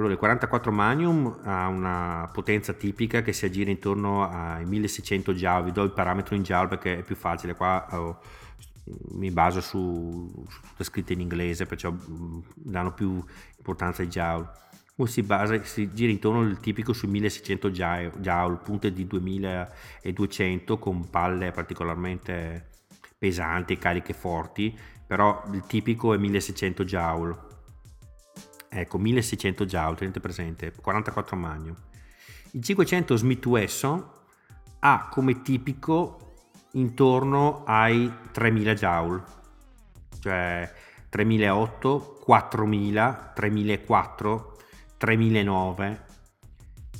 allora 0.00 0.14
il 0.14 0.18
44 0.18 0.72
Magnum 0.72 1.40
ha 1.44 1.66
una 1.66 2.30
potenza 2.32 2.72
tipica 2.72 3.20
che 3.20 3.34
si 3.34 3.44
aggira 3.44 3.70
intorno 3.70 4.26
ai 4.26 4.64
1600 4.64 5.34
joule, 5.34 5.64
vi 5.64 5.72
do 5.72 5.82
il 5.82 5.92
parametro 5.92 6.34
in 6.34 6.42
joule 6.42 6.68
perché 6.68 7.00
è 7.00 7.02
più 7.02 7.14
facile, 7.14 7.54
qua 7.54 7.86
oh, 7.90 8.20
mi 9.12 9.30
baso 9.30 9.60
su, 9.60 10.32
su 10.48 10.60
tutte 10.62 10.84
scritte 10.84 11.12
in 11.12 11.20
inglese, 11.20 11.66
perciò 11.66 11.92
mm, 11.92 12.38
danno 12.54 12.94
più 12.94 13.22
importanza 13.58 14.00
ai 14.00 14.08
joule. 14.08 14.48
Si, 15.04 15.22
basa, 15.22 15.62
si 15.64 15.92
gira 15.92 16.10
intorno 16.10 16.40
al 16.40 16.60
tipico 16.60 16.94
sui 16.94 17.08
1600 17.08 17.70
joule, 17.70 18.58
punte 18.62 18.92
di 18.92 19.06
2200 19.06 20.78
con 20.78 21.10
palle 21.10 21.50
particolarmente 21.52 22.68
pesanti, 23.20 23.76
cariche 23.76 24.14
forti, 24.14 24.76
però 25.06 25.42
il 25.52 25.62
tipico 25.66 26.14
è 26.14 26.16
1600 26.16 26.84
joule. 26.84 27.38
Ecco, 28.70 28.98
1600 28.98 29.66
joule, 29.66 29.96
tenete 29.96 30.20
presente, 30.20 30.72
44 30.72 31.36
magno. 31.36 31.76
Il 32.52 32.62
500 32.62 33.16
Smith 33.16 33.44
Wesson 33.44 34.10
ha 34.78 35.08
come 35.10 35.42
tipico 35.42 36.36
intorno 36.72 37.62
ai 37.64 38.10
3000 38.32 38.74
joule, 38.74 39.22
cioè 40.20 40.72
3008, 41.10 42.20
4000, 42.24 43.32
3004, 43.34 44.56
3009. 44.96 46.04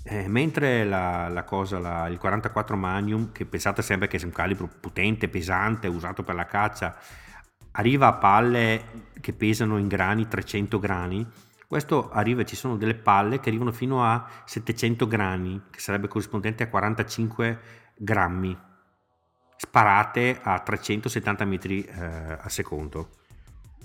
Eh, 0.03 0.29
mentre 0.29 0.85
la, 0.85 1.29
la 1.29 1.45
cosa, 1.45 1.79
la, 1.79 2.09
il 2.09 2.19
44 2.19 2.77
Magnum, 2.77 3.33
che 3.33 3.45
pensate 3.45 3.83
sempre 3.83 4.09
che 4.09 4.19
sia 4.19 4.27
un 4.27 4.33
calibro 4.33 4.69
potente, 4.81 5.29
pesante, 5.29 5.89
usato 5.89 6.23
per 6.23 6.35
la 6.35 6.47
caccia, 6.47 6.97
arriva 7.73 8.09
a 8.09 8.15
palle 8.15 9.09
che 9.21 9.33
pesano 9.33 9.79
in 9.79 9.89
grani 9.89 10.27
300 10.27 10.79
grani. 10.79 11.27
Questo 11.67 12.11
arriva, 12.11 12.45
ci 12.45 12.57
sono 12.57 12.77
delle 12.77 12.95
palle 12.95 13.41
che 13.41 13.49
arrivano 13.49 13.73
fino 13.73 14.05
a 14.05 14.27
700 14.45 15.07
grani, 15.07 15.63
che 15.71 15.79
sarebbe 15.81 16.09
corrispondente 16.09 16.65
a 16.65 16.69
45 16.69 17.61
grammi 17.97 18.69
sparate 19.63 20.41
a 20.43 20.59
370 20.59 21.45
metri 21.45 21.85
eh, 21.85 22.03
al 22.41 22.51
secondo 22.51 23.11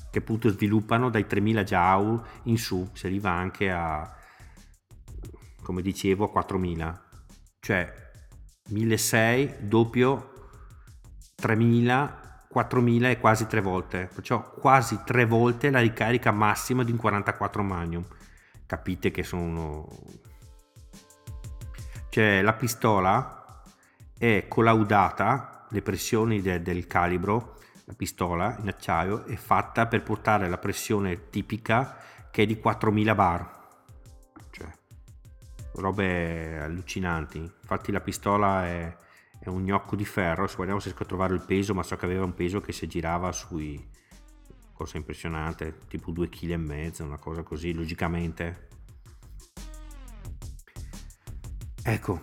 che 0.10 0.20
appunto 0.20 0.48
sviluppano 0.48 1.10
dai 1.10 1.28
3000 1.28 1.64
joule 1.64 2.24
in 2.44 2.58
su 2.58 2.90
si 2.94 3.06
arriva 3.06 3.32
anche 3.32 3.70
a 3.70 4.10
come 5.66 5.82
dicevo 5.82 6.26
a 6.26 6.30
4000 6.30 7.04
cioè 7.60 7.92
1600 8.70 9.66
doppio 9.66 10.32
3000 11.36 12.26
4000 12.56 13.10
e 13.10 13.20
quasi 13.20 13.48
tre 13.48 13.60
volte. 13.60 14.10
Perciò 14.14 14.50
quasi 14.54 15.02
tre 15.04 15.26
volte 15.26 15.70
la 15.70 15.82
ricarica 15.82 16.32
massima 16.32 16.86
di 16.86 16.92
un 16.92 16.98
44 16.98 17.62
magnum. 17.64 18.06
Capite 18.66 19.12
che 19.12 19.24
sono 19.24 19.90
cioè 22.10 22.42
la 22.42 22.54
pistola 22.54 23.62
è 24.18 24.46
collaudata 24.48 25.68
le 25.70 25.82
pressioni 25.82 26.40
de, 26.40 26.62
del 26.62 26.88
calibro, 26.88 27.58
la 27.84 27.94
pistola 27.94 28.56
in 28.62 28.70
acciaio, 28.70 29.26
è 29.26 29.36
fatta 29.36 29.88
per 29.88 30.02
portare 30.02 30.48
la 30.48 30.58
pressione 30.58 31.30
tipica 31.30 31.98
che 32.32 32.44
è 32.44 32.46
di 32.46 32.58
4000 32.58 33.16
bar. 33.16 33.52
Robe 35.76 36.60
allucinanti. 36.60 37.38
Infatti 37.38 37.92
la 37.92 38.02
pistola 38.02 38.66
è, 38.66 38.98
è 39.40 39.50
un 39.50 39.64
gnocco 39.64 39.96
di 39.96 40.06
ferro, 40.06 40.48
se 40.48 40.56
guardiamo 40.56 40.80
se 40.80 40.88
riesco 40.88 41.04
a 41.04 41.08
trovare 41.08 41.34
il 41.34 41.44
peso, 41.46 41.74
ma 41.74 41.84
so 41.84 41.96
che 41.96 42.06
aveva 42.06 42.26
un 42.26 42.34
peso 42.34 42.62
che 42.62 42.72
si 42.72 42.88
girava 42.88 43.32
sui... 43.32 43.84
cosa 44.74 44.98
impressionante, 44.98 45.78
tipo 45.88 46.12
2,5 46.12 46.30
kg, 46.30 47.06
una 47.06 47.18
cosa 47.18 47.44
così, 47.44 47.74
logicamente. 47.74 48.68
Ecco, 51.84 52.22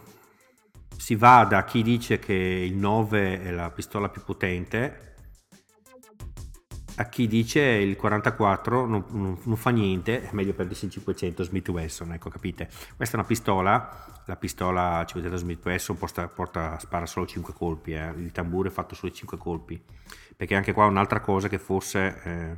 si 0.96 1.14
va 1.14 1.44
da 1.44 1.64
chi 1.64 1.82
dice 1.82 2.18
che 2.18 2.34
il 2.34 2.74
9 2.74 3.42
è 3.42 3.50
la 3.50 3.70
pistola 3.70 4.08
più 4.08 4.22
potente 4.24 5.11
a 7.02 7.08
chi 7.08 7.26
dice 7.26 7.60
il 7.60 7.96
44 7.96 8.86
non, 8.86 9.04
non, 9.10 9.38
non 9.42 9.56
fa 9.56 9.70
niente, 9.70 10.22
è 10.22 10.30
meglio 10.32 10.54
prendersi 10.54 10.86
il 10.86 10.92
500 10.92 11.42
Smith 11.42 11.68
Wesson, 11.68 12.12
ecco 12.12 12.30
capite. 12.30 12.68
Questa 12.96 13.16
è 13.16 13.18
una 13.18 13.28
pistola, 13.28 14.06
la 14.26 14.36
pistola 14.36 15.04
500 15.04 15.36
Smith 15.36 15.64
Wesson 15.64 15.98
porta, 15.98 16.28
porta, 16.28 16.78
spara 16.78 17.06
solo 17.06 17.26
5 17.26 17.52
colpi, 17.52 17.92
eh. 17.92 18.12
il 18.16 18.32
tamburo 18.32 18.68
è 18.68 18.72
fatto 18.72 18.94
solo 18.94 19.12
5 19.12 19.36
colpi, 19.36 19.82
perché 20.36 20.54
anche 20.54 20.72
qua 20.72 20.86
un'altra 20.86 21.20
cosa 21.20 21.48
che 21.48 21.58
forse... 21.58 22.20
Eh... 22.24 22.56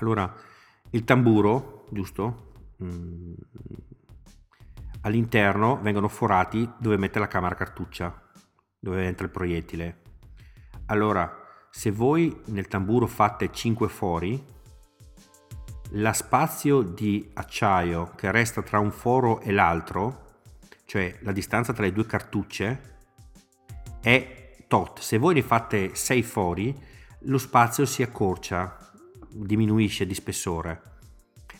Allora, 0.00 0.34
il 0.90 1.04
tamburo, 1.04 1.86
giusto? 1.90 2.52
Mm 2.82 3.34
all'interno 5.04 5.78
vengono 5.82 6.08
forati 6.08 6.66
dove 6.78 6.96
mette 6.96 7.18
la 7.18 7.28
camera 7.28 7.54
cartuccia, 7.54 8.22
dove 8.78 9.04
entra 9.04 9.26
il 9.26 9.30
proiettile. 9.30 10.00
Allora, 10.86 11.43
se 11.76 11.90
voi 11.90 12.34
nel 12.46 12.68
tamburo 12.68 13.08
fate 13.08 13.50
5 13.50 13.88
fori, 13.88 14.40
la 15.96 16.12
spazio 16.12 16.82
di 16.82 17.28
acciaio 17.34 18.12
che 18.14 18.30
resta 18.30 18.62
tra 18.62 18.78
un 18.78 18.92
foro 18.92 19.40
e 19.40 19.50
l'altro, 19.50 20.36
cioè 20.84 21.18
la 21.22 21.32
distanza 21.32 21.72
tra 21.72 21.82
le 21.82 21.92
due 21.92 22.06
cartucce, 22.06 22.98
è 24.00 24.54
tot. 24.68 25.00
Se 25.00 25.18
voi 25.18 25.34
ne 25.34 25.42
fate 25.42 25.96
6 25.96 26.22
fori, 26.22 26.80
lo 27.22 27.38
spazio 27.38 27.84
si 27.86 28.04
accorcia, 28.04 28.78
diminuisce 29.28 30.06
di 30.06 30.14
spessore 30.14 30.80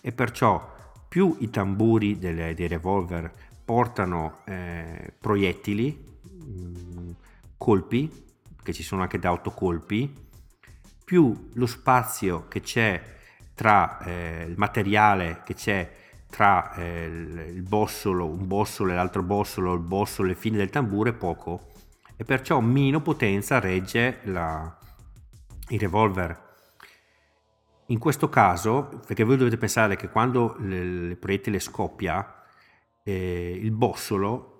e 0.00 0.12
perciò 0.12 0.72
più 1.08 1.36
i 1.40 1.50
tamburi 1.50 2.18
delle, 2.18 2.54
dei 2.54 2.68
revolver 2.68 3.32
portano 3.64 4.42
eh, 4.44 5.12
proiettili, 5.18 6.04
mm, 6.24 7.10
colpi, 7.58 8.22
che 8.64 8.72
ci 8.72 8.82
sono 8.82 9.02
anche 9.02 9.20
da 9.20 9.28
autocolpi, 9.28 10.12
più 11.04 11.50
lo 11.52 11.66
spazio 11.66 12.48
che 12.48 12.60
c'è 12.60 13.00
tra 13.54 13.98
eh, 14.00 14.46
il 14.48 14.54
materiale 14.56 15.42
che 15.44 15.54
c'è 15.54 16.02
tra 16.28 16.74
eh, 16.74 17.04
il 17.04 17.62
bossolo, 17.62 18.26
un 18.26 18.48
bossolo 18.48 18.90
e 18.90 18.94
l'altro 18.96 19.22
bossolo, 19.22 19.74
il 19.74 19.80
bossolo 19.80 20.32
e 20.32 20.34
fine 20.34 20.56
del 20.56 20.70
tamburo 20.70 21.10
è 21.10 21.12
poco 21.12 21.70
e 22.16 22.24
perciò 22.24 22.58
meno 22.58 23.00
potenza 23.00 23.60
regge 23.60 24.18
la, 24.24 24.76
il 25.68 25.78
revolver. 25.78 26.42
In 27.88 27.98
questo 27.98 28.28
caso, 28.28 29.02
perché 29.06 29.24
voi 29.24 29.36
dovete 29.36 29.58
pensare 29.58 29.94
che 29.94 30.08
quando 30.08 30.56
il 30.58 31.16
proiettile 31.20 31.60
scoppia, 31.60 32.42
eh, 33.04 33.58
il 33.62 33.70
bossolo, 33.72 34.53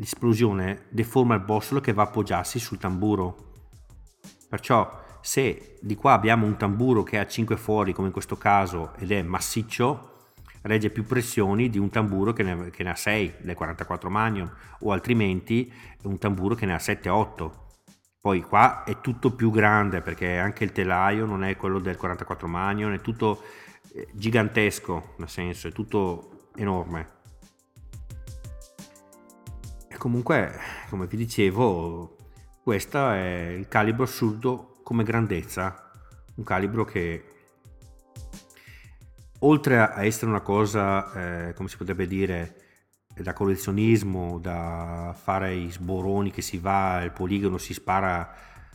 l'esplosione 0.00 0.86
deforma 0.88 1.34
il 1.34 1.42
bossolo 1.42 1.80
che 1.80 1.92
va 1.92 2.02
a 2.02 2.06
appoggiarsi 2.06 2.58
sul 2.58 2.78
tamburo. 2.78 3.68
Perciò 4.48 4.98
se 5.20 5.76
di 5.82 5.94
qua 5.94 6.14
abbiamo 6.14 6.46
un 6.46 6.56
tamburo 6.56 7.02
che 7.02 7.18
ha 7.18 7.26
5 7.26 7.56
fori 7.58 7.92
come 7.92 8.06
in 8.06 8.12
questo 8.12 8.38
caso 8.38 8.94
ed 8.96 9.12
è 9.12 9.22
massiccio, 9.22 10.32
regge 10.62 10.88
più 10.88 11.04
pressioni 11.04 11.68
di 11.68 11.78
un 11.78 11.90
tamburo 11.90 12.32
che 12.32 12.42
ne, 12.42 12.70
che 12.70 12.82
ne 12.82 12.90
ha 12.90 12.94
6 12.94 13.34
del 13.40 13.54
44 13.54 14.08
Magnum 14.08 14.50
o 14.80 14.92
altrimenti 14.92 15.70
un 16.02 16.18
tamburo 16.18 16.54
che 16.54 16.66
ne 16.66 16.74
ha 16.74 16.78
7-8 16.78 17.50
poi 18.20 18.42
qua 18.42 18.84
è 18.84 19.00
tutto 19.00 19.34
più 19.34 19.50
grande 19.50 20.02
perché 20.02 20.36
anche 20.36 20.64
il 20.64 20.72
telaio 20.72 21.24
non 21.24 21.44
è 21.44 21.56
quello 21.56 21.78
del 21.78 21.96
44 21.96 22.46
Magnum 22.46 22.92
è 22.92 23.00
tutto 23.00 23.42
eh, 23.94 24.08
gigantesco 24.12 25.14
nel 25.16 25.30
senso 25.30 25.68
è 25.68 25.72
tutto 25.72 26.50
enorme 26.56 27.19
comunque 30.00 30.58
come 30.88 31.06
vi 31.06 31.18
dicevo 31.18 32.16
questo 32.62 33.10
è 33.10 33.48
il 33.58 33.68
calibro 33.68 34.04
assurdo 34.04 34.78
come 34.82 35.04
grandezza. 35.04 35.90
Un 36.36 36.44
calibro 36.44 36.86
che 36.86 37.24
oltre 39.40 39.78
a 39.78 40.02
essere 40.02 40.30
una 40.30 40.40
cosa, 40.40 41.48
eh, 41.48 41.52
come 41.52 41.68
si 41.68 41.76
potrebbe 41.76 42.06
dire, 42.06 42.56
da 43.14 43.34
collezionismo, 43.34 44.38
da 44.38 45.14
fare 45.20 45.54
i 45.54 45.70
sboroni 45.70 46.30
che 46.30 46.40
si 46.40 46.56
va, 46.56 46.96
al 46.96 47.12
poligono 47.12 47.58
si 47.58 47.74
spara, 47.74 48.34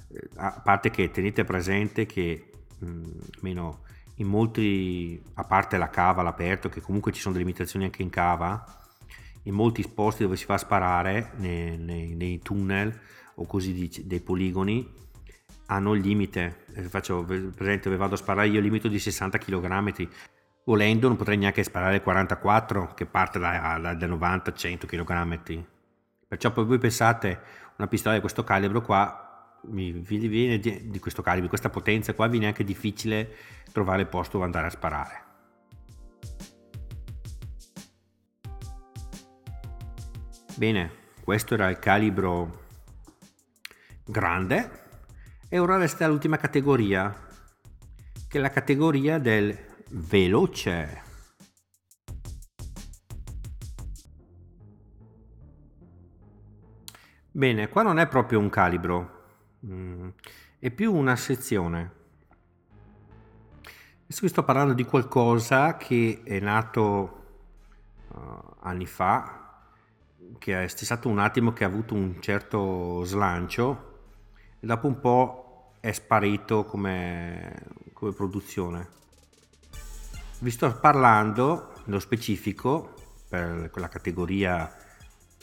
eh, 0.09 0.29
a 0.35 0.61
parte 0.63 0.91
che 0.91 1.09
tenete 1.09 1.43
presente 1.43 2.05
che 2.05 2.51
mh, 2.77 2.87
mm, 2.87 3.03
almeno 3.37 3.83
in 4.15 4.27
molti, 4.27 5.21
a 5.35 5.43
parte 5.43 5.77
la 5.77 5.89
cava 5.89 6.21
all'aperto, 6.21 6.69
che 6.69 6.81
comunque 6.81 7.11
ci 7.11 7.21
sono 7.21 7.33
delle 7.33 7.45
limitazioni 7.45 7.85
anche 7.85 8.03
in 8.03 8.09
cava, 8.09 8.84
in 9.45 9.53
molti 9.53 9.87
posti 9.87 10.23
dove 10.23 10.35
si 10.35 10.45
fa 10.45 10.57
sparare, 10.57 11.31
nei, 11.37 11.77
nei, 11.77 12.15
nei 12.15 12.39
tunnel 12.39 12.99
o 13.35 13.45
così 13.45 13.73
dice, 13.73 14.05
dei 14.05 14.21
poligoni, 14.21 14.87
hanno 15.67 15.93
il 15.93 16.01
limite. 16.01 16.65
Eh, 16.73 16.83
faccio 16.83 17.23
presente 17.23 17.83
dove 17.83 17.97
vado 17.97 18.15
a 18.15 18.17
sparare 18.17 18.47
io 18.47 18.57
il 18.57 18.63
limite 18.63 18.89
di 18.89 18.99
60 18.99 19.37
kg 19.37 20.07
Volendo 20.67 21.07
non 21.07 21.15
potrei 21.15 21.37
neanche 21.37 21.63
sparare 21.63 21.95
il 21.95 22.01
44 22.01 22.93
che 22.95 23.05
parte 23.05 23.37
da, 23.37 23.77
da, 23.79 23.93
da 23.93 24.07
90-100 24.07 24.85
kg. 24.87 25.63
Perciò 26.27 26.51
poi 26.51 26.65
voi 26.65 26.79
pensate 26.79 27.39
una 27.77 27.87
pistola 27.87 28.15
di 28.15 28.21
questo 28.21 28.43
calibro 28.43 28.81
qua, 28.81 29.59
vi 29.67 29.91
viene 29.91 30.57
di, 30.57 30.89
di 30.89 30.99
questo 30.99 31.21
calibro, 31.21 31.43
di 31.43 31.49
questa 31.49 31.69
potenza 31.69 32.15
qua, 32.15 32.27
viene 32.27 32.47
anche 32.47 32.63
difficile 32.63 33.35
trovare 33.71 34.01
il 34.01 34.07
posto 34.07 34.33
dove 34.33 34.45
andare 34.45 34.67
a 34.67 34.71
sparare. 34.71 35.24
Bene, 40.57 40.89
questo 41.21 41.55
era 41.55 41.69
il 41.69 41.79
calibro 41.79 42.63
grande 44.05 44.83
e 45.49 45.59
ora 45.59 45.75
resta 45.75 46.07
l'ultima 46.07 46.37
categoria, 46.37 47.13
che 48.25 48.37
è 48.37 48.41
la 48.41 48.49
categoria 48.49 49.19
del 49.19 49.53
veloce. 49.89 51.01
Bene, 57.31 57.67
qua 57.67 57.81
non 57.81 57.99
è 57.99 58.07
proprio 58.07 58.39
un 58.39 58.49
calibro, 58.49 59.23
mm, 59.65 60.07
è 60.57 60.71
più 60.71 60.93
una 60.93 61.17
sezione. 61.17 61.91
Adesso 64.03 64.21
vi 64.21 64.29
sto 64.29 64.43
parlando 64.45 64.73
di 64.73 64.85
qualcosa 64.85 65.75
che 65.75 66.21
è 66.23 66.39
nato 66.39 67.25
uh, 68.07 68.55
anni 68.61 68.85
fa, 68.85 69.44
che 70.37 70.63
è 70.63 70.67
stato 70.67 71.09
un 71.09 71.19
attimo 71.19 71.53
che 71.53 71.63
ha 71.63 71.67
avuto 71.67 71.93
un 71.93 72.21
certo 72.21 73.03
slancio 73.03 73.93
e 74.59 74.65
dopo 74.65 74.87
un 74.87 74.99
po' 74.99 75.73
è 75.79 75.91
sparito 75.91 76.65
come, 76.65 77.63
come 77.93 78.13
produzione. 78.13 78.89
Vi 80.39 80.49
sto 80.51 80.77
parlando 80.79 81.73
nello 81.85 81.99
specifico 81.99 82.93
per 83.27 83.69
quella 83.71 83.89
categoria 83.89 84.71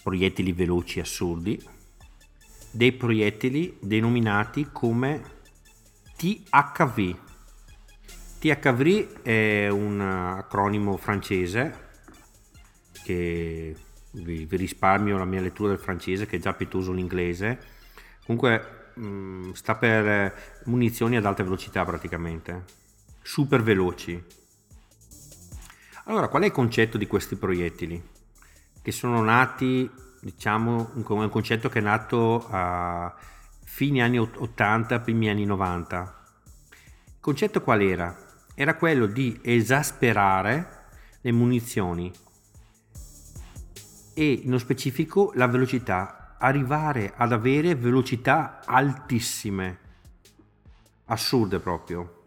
proiettili 0.02 0.52
veloci 0.52 1.00
assurdi 1.00 1.60
dei 2.72 2.92
proiettili 2.92 3.76
denominati 3.80 4.70
come 4.72 5.22
THV. 6.16 7.16
THV 8.38 9.22
è 9.22 9.68
un 9.68 10.00
acronimo 10.00 10.96
francese 10.96 11.90
che 13.04 13.76
vi, 14.12 14.44
vi, 14.44 14.56
risparmio 14.56 15.18
la 15.18 15.24
mia 15.24 15.40
lettura 15.40 15.70
del 15.70 15.78
francese 15.78 16.26
che 16.26 16.36
è 16.36 16.40
già 16.40 16.54
pietoso 16.54 16.92
l'inglese. 16.92 17.58
Comunque 18.24 18.92
mh, 18.94 19.06
mm, 19.06 19.50
sta 19.52 19.74
per 19.74 20.62
munizioni 20.64 21.16
ad 21.16 21.26
alta 21.26 21.42
velocità 21.42 21.84
praticamente, 21.84 22.64
super 23.22 23.62
veloci 23.62 24.40
allora, 26.06 26.26
qual 26.26 26.42
è 26.42 26.46
il 26.46 26.52
concetto 26.52 26.98
di 26.98 27.06
questi 27.06 27.36
proiettili? 27.36 28.02
Che 28.82 28.90
sono 28.90 29.22
nati, 29.22 29.88
diciamo, 30.20 30.90
un 30.94 31.28
concetto 31.30 31.68
che 31.68 31.78
è 31.78 31.82
nato 31.82 32.44
a 32.50 33.14
fine 33.62 34.02
anni 34.02 34.18
80, 34.18 34.98
primi 34.98 35.30
anni 35.30 35.44
90. 35.44 36.24
Il 37.06 37.12
concetto 37.20 37.62
qual 37.62 37.82
era? 37.82 38.16
Era 38.56 38.74
quello 38.74 39.06
di 39.06 39.38
esasperare 39.42 40.80
le 41.20 41.30
munizioni 41.30 42.10
e 44.14 44.42
nello 44.44 44.58
specifico 44.58 45.32
la 45.34 45.46
velocità, 45.46 46.36
arrivare 46.38 47.12
ad 47.16 47.32
avere 47.32 47.74
velocità 47.74 48.60
altissime, 48.64 49.78
assurde 51.06 51.58
proprio. 51.58 52.24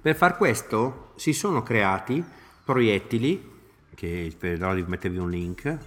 Per 0.00 0.14
far 0.14 0.36
questo 0.36 1.12
si 1.16 1.32
sono 1.32 1.62
creati 1.62 2.24
proiettili, 2.64 3.54
che 3.94 4.28
spero 4.30 4.74
di 4.74 4.84
mettervi 4.86 5.18
un 5.18 5.30
link, 5.30 5.78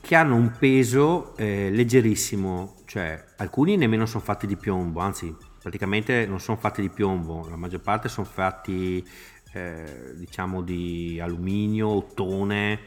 che 0.00 0.14
hanno 0.14 0.36
un 0.36 0.52
peso 0.58 1.36
eh, 1.36 1.68
leggerissimo, 1.70 2.76
cioè 2.84 3.24
alcuni 3.38 3.76
nemmeno 3.76 4.06
sono 4.06 4.22
fatti 4.22 4.46
di 4.46 4.56
piombo, 4.56 5.00
anzi 5.00 5.34
praticamente 5.60 6.26
non 6.26 6.38
sono 6.38 6.56
fatti 6.56 6.80
di 6.80 6.90
piombo, 6.90 7.48
la 7.48 7.56
maggior 7.56 7.80
parte 7.80 8.08
sono 8.08 8.24
fatti 8.24 9.04
eh, 9.52 10.12
diciamo 10.14 10.62
di 10.62 11.18
alluminio, 11.20 11.88
ottone, 11.88 12.80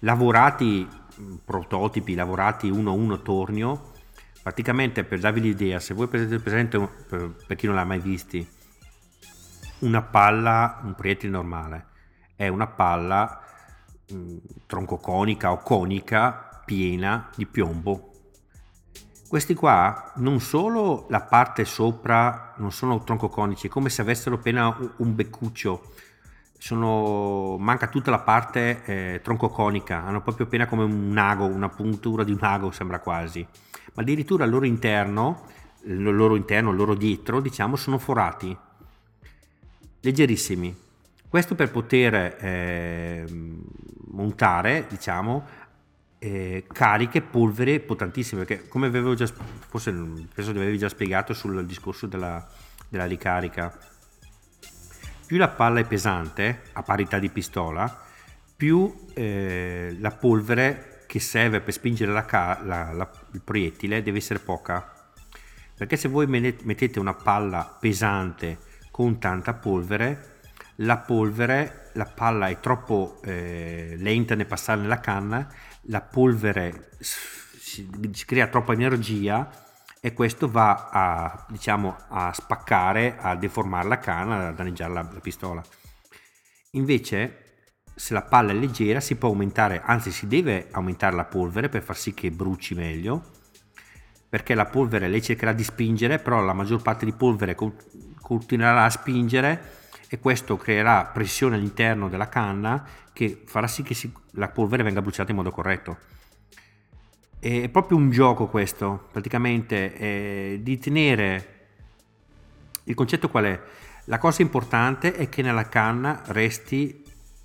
lavorati 0.00 0.86
prototipi, 1.44 2.14
lavorati 2.14 2.68
uno 2.68 2.90
a 2.90 2.94
uno 2.94 3.22
tornio. 3.22 3.92
Praticamente 4.42 5.04
per 5.04 5.20
darvi 5.20 5.40
l'idea, 5.40 5.80
se 5.80 5.94
voi 5.94 6.06
prendete 6.06 6.42
presente, 6.42 6.78
per, 7.08 7.34
per 7.46 7.56
chi 7.56 7.66
non 7.66 7.76
l'ha 7.76 7.84
mai 7.84 8.00
visti, 8.00 8.46
una 9.80 10.02
palla, 10.02 10.80
un 10.84 10.94
proiettile 10.94 11.32
normale, 11.32 11.86
è 12.36 12.48
una 12.48 12.66
palla 12.66 13.40
mm, 14.12 14.36
troncoconica 14.66 15.52
o 15.52 15.58
conica 15.58 16.62
piena 16.64 17.30
di 17.34 17.46
piombo. 17.46 18.13
Questi 19.26 19.54
qua 19.54 20.12
non 20.16 20.40
solo 20.40 21.06
la 21.08 21.22
parte 21.22 21.64
sopra 21.64 22.54
non 22.58 22.70
sono 22.70 23.02
troncoconici, 23.02 23.68
come 23.68 23.88
se 23.88 24.02
avessero 24.02 24.36
appena 24.36 24.76
un 24.98 25.14
beccuccio, 25.14 25.92
sono, 26.58 27.56
manca 27.58 27.88
tutta 27.88 28.10
la 28.10 28.20
parte 28.20 28.84
eh, 28.84 29.20
troncoconica, 29.22 30.04
hanno 30.04 30.22
proprio 30.22 30.46
appena 30.46 30.66
come 30.66 30.84
un 30.84 31.16
ago, 31.16 31.44
una 31.46 31.68
puntura 31.68 32.24
di 32.24 32.32
un 32.32 32.38
ago 32.40 32.70
sembra 32.70 33.00
quasi, 33.00 33.46
ma 33.94 34.02
addirittura 34.02 34.44
al 34.44 34.50
loro 34.50 34.64
interno, 34.64 35.46
il 35.84 36.02
loro 36.02 36.36
interno, 36.36 36.70
il 36.70 36.76
loro 36.76 36.94
dietro, 36.94 37.40
diciamo, 37.40 37.76
sono 37.76 37.98
forati. 37.98 38.56
Leggerissimi. 40.00 40.74
Questo 41.28 41.54
per 41.54 41.70
poter 41.70 42.14
eh, 42.14 43.26
montare, 44.12 44.86
diciamo, 44.88 45.44
eh, 46.24 46.64
cariche, 46.72 47.20
polvere 47.20 47.80
potentissime, 47.80 48.44
perché 48.44 48.66
come 48.66 48.86
avevo 48.86 49.12
già, 49.12 49.26
forse 49.26 49.92
penso 49.92 50.52
di 50.52 50.58
avervi 50.58 50.78
già 50.78 50.88
spiegato 50.88 51.34
sul 51.34 51.66
discorso 51.66 52.06
della, 52.06 52.46
della 52.88 53.04
ricarica, 53.04 53.76
più 55.26 55.36
la 55.36 55.48
palla 55.48 55.80
è 55.80 55.84
pesante, 55.84 56.62
a 56.72 56.82
parità 56.82 57.18
di 57.18 57.28
pistola, 57.28 58.02
più 58.56 59.06
eh, 59.12 59.94
la 60.00 60.12
polvere 60.12 61.04
che 61.06 61.20
serve 61.20 61.60
per 61.60 61.74
spingere 61.74 62.10
la, 62.10 62.26
la, 62.64 62.92
la, 62.92 63.10
il 63.32 63.42
proiettile 63.42 64.02
deve 64.02 64.16
essere 64.16 64.38
poca. 64.38 64.92
Perché 65.76 65.96
se 65.96 66.08
voi 66.08 66.26
mettete 66.26 66.98
una 67.00 67.14
palla 67.14 67.76
pesante 67.78 68.58
con 68.90 69.18
tanta 69.18 69.52
polvere, 69.52 70.38
la 70.76 70.98
polvere, 70.98 71.90
la 71.94 72.06
palla 72.06 72.48
è 72.48 72.58
troppo 72.60 73.20
eh, 73.24 73.96
lenta 73.98 74.34
nel 74.34 74.46
passare 74.46 74.80
nella 74.80 75.00
canna, 75.00 75.48
la 75.86 76.00
polvere 76.00 76.90
si, 76.98 77.88
si 78.12 78.24
crea 78.24 78.46
troppa 78.46 78.72
energia 78.72 79.50
e 80.00 80.12
questo 80.12 80.50
va 80.50 80.90
a, 80.92 81.46
diciamo, 81.48 81.96
a 82.08 82.32
spaccare, 82.32 83.16
a 83.18 83.34
deformare 83.36 83.88
la 83.88 83.98
canna, 83.98 84.48
a 84.48 84.52
danneggiare 84.52 84.92
la, 84.92 85.08
la 85.10 85.20
pistola. 85.20 85.62
Invece 86.72 87.38
se 87.94 88.12
la 88.12 88.22
palla 88.22 88.50
è 88.50 88.54
leggera 88.54 89.00
si 89.00 89.16
può 89.16 89.28
aumentare, 89.28 89.80
anzi 89.82 90.10
si 90.10 90.26
deve 90.26 90.68
aumentare 90.72 91.14
la 91.14 91.24
polvere 91.24 91.68
per 91.68 91.82
far 91.82 91.96
sì 91.96 92.12
che 92.12 92.30
bruci 92.30 92.74
meglio, 92.74 93.30
perché 94.28 94.54
la 94.54 94.66
polvere 94.66 95.08
lei 95.08 95.22
cercherà 95.22 95.52
di 95.52 95.62
spingere, 95.62 96.18
però 96.18 96.42
la 96.42 96.52
maggior 96.52 96.82
parte 96.82 97.04
di 97.04 97.12
polvere 97.12 97.56
continuerà 98.20 98.84
a 98.84 98.90
spingere 98.90 99.82
e 100.08 100.18
questo 100.18 100.56
creerà 100.56 101.04
pressione 101.06 101.56
all'interno 101.56 102.08
della 102.08 102.28
canna 102.28 102.84
che 103.14 103.44
farà 103.46 103.66
sì 103.66 103.82
che 103.82 103.94
si, 103.94 104.12
la 104.32 104.48
polvere 104.48 104.82
venga 104.82 105.00
bruciata 105.00 105.30
in 105.30 105.36
modo 105.38 105.50
corretto. 105.50 105.96
È 107.38 107.68
proprio 107.70 107.96
un 107.96 108.10
gioco 108.10 108.46
questo, 108.48 109.08
praticamente, 109.10 110.58
di 110.60 110.78
tenere... 110.78 111.48
Il 112.86 112.94
concetto 112.94 113.30
qual 113.30 113.44
è? 113.44 113.62
La 114.06 114.18
cosa 114.18 114.42
importante 114.42 115.14
è 115.14 115.30
che 115.30 115.40
nella 115.40 115.68
canna 115.68 116.20
resti 116.26 117.02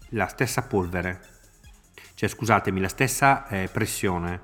la 0.09 0.27
stessa 0.27 0.63
polvere, 0.63 1.21
cioè 2.13 2.27
scusatemi, 2.27 2.81
la 2.81 2.89
stessa 2.89 3.47
eh, 3.47 3.69
pressione. 3.71 4.41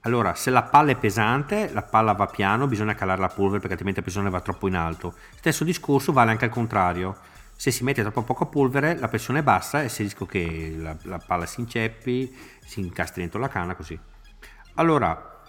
Allora, 0.00 0.34
se 0.34 0.48
la 0.48 0.62
palla 0.62 0.92
è 0.92 0.96
pesante, 0.96 1.70
la 1.72 1.82
palla 1.82 2.12
va 2.12 2.26
piano, 2.26 2.66
bisogna 2.66 2.94
calare 2.94 3.20
la 3.20 3.28
polvere 3.28 3.58
perché 3.58 3.72
altrimenti 3.72 3.98
la 3.98 4.06
pressione 4.06 4.30
va 4.30 4.40
troppo 4.40 4.68
in 4.68 4.76
alto. 4.76 5.14
Stesso 5.34 5.64
discorso 5.64 6.12
vale 6.12 6.30
anche 6.30 6.46
al 6.46 6.50
contrario. 6.50 7.18
Se 7.56 7.70
si 7.70 7.84
mette 7.84 8.02
troppo 8.02 8.22
poca 8.22 8.44
polvere, 8.44 8.98
la 8.98 9.08
pressione 9.08 9.40
è 9.40 9.42
bassa 9.42 9.82
e 9.82 9.88
si 9.88 10.02
rischia 10.02 10.26
che 10.26 10.74
la, 10.76 10.94
la 11.02 11.18
palla 11.18 11.46
si 11.46 11.60
inceppi, 11.60 12.32
si 12.64 12.80
incastri 12.80 13.22
dentro 13.22 13.40
la 13.40 13.48
canna, 13.48 13.74
così. 13.74 13.98
Allora, 14.74 15.42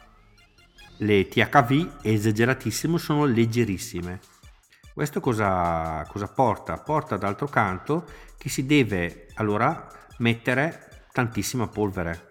le 1.00 1.28
THV 1.28 1.98
esageratissimo 2.02 2.98
sono 2.98 3.26
leggerissime. 3.26 4.20
Questo 4.94 5.20
cosa, 5.20 6.04
cosa 6.08 6.28
porta? 6.28 6.78
Porta 6.78 7.18
d'altro 7.18 7.48
canto 7.48 8.06
che 8.38 8.50
si 8.50 8.66
deve 8.66 9.28
allora 9.36 9.88
mettere 10.20 11.06
tantissima 11.12 11.68
polvere. 11.68 12.30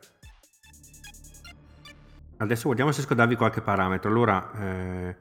Adesso 2.38 2.64
guardiamo 2.64 2.90
se 2.90 2.96
riesco 2.96 3.12
a 3.12 3.16
darvi 3.16 3.36
qualche 3.36 3.60
parametro. 3.60 4.10
Allora, 4.10 4.50
eh, 4.58 5.16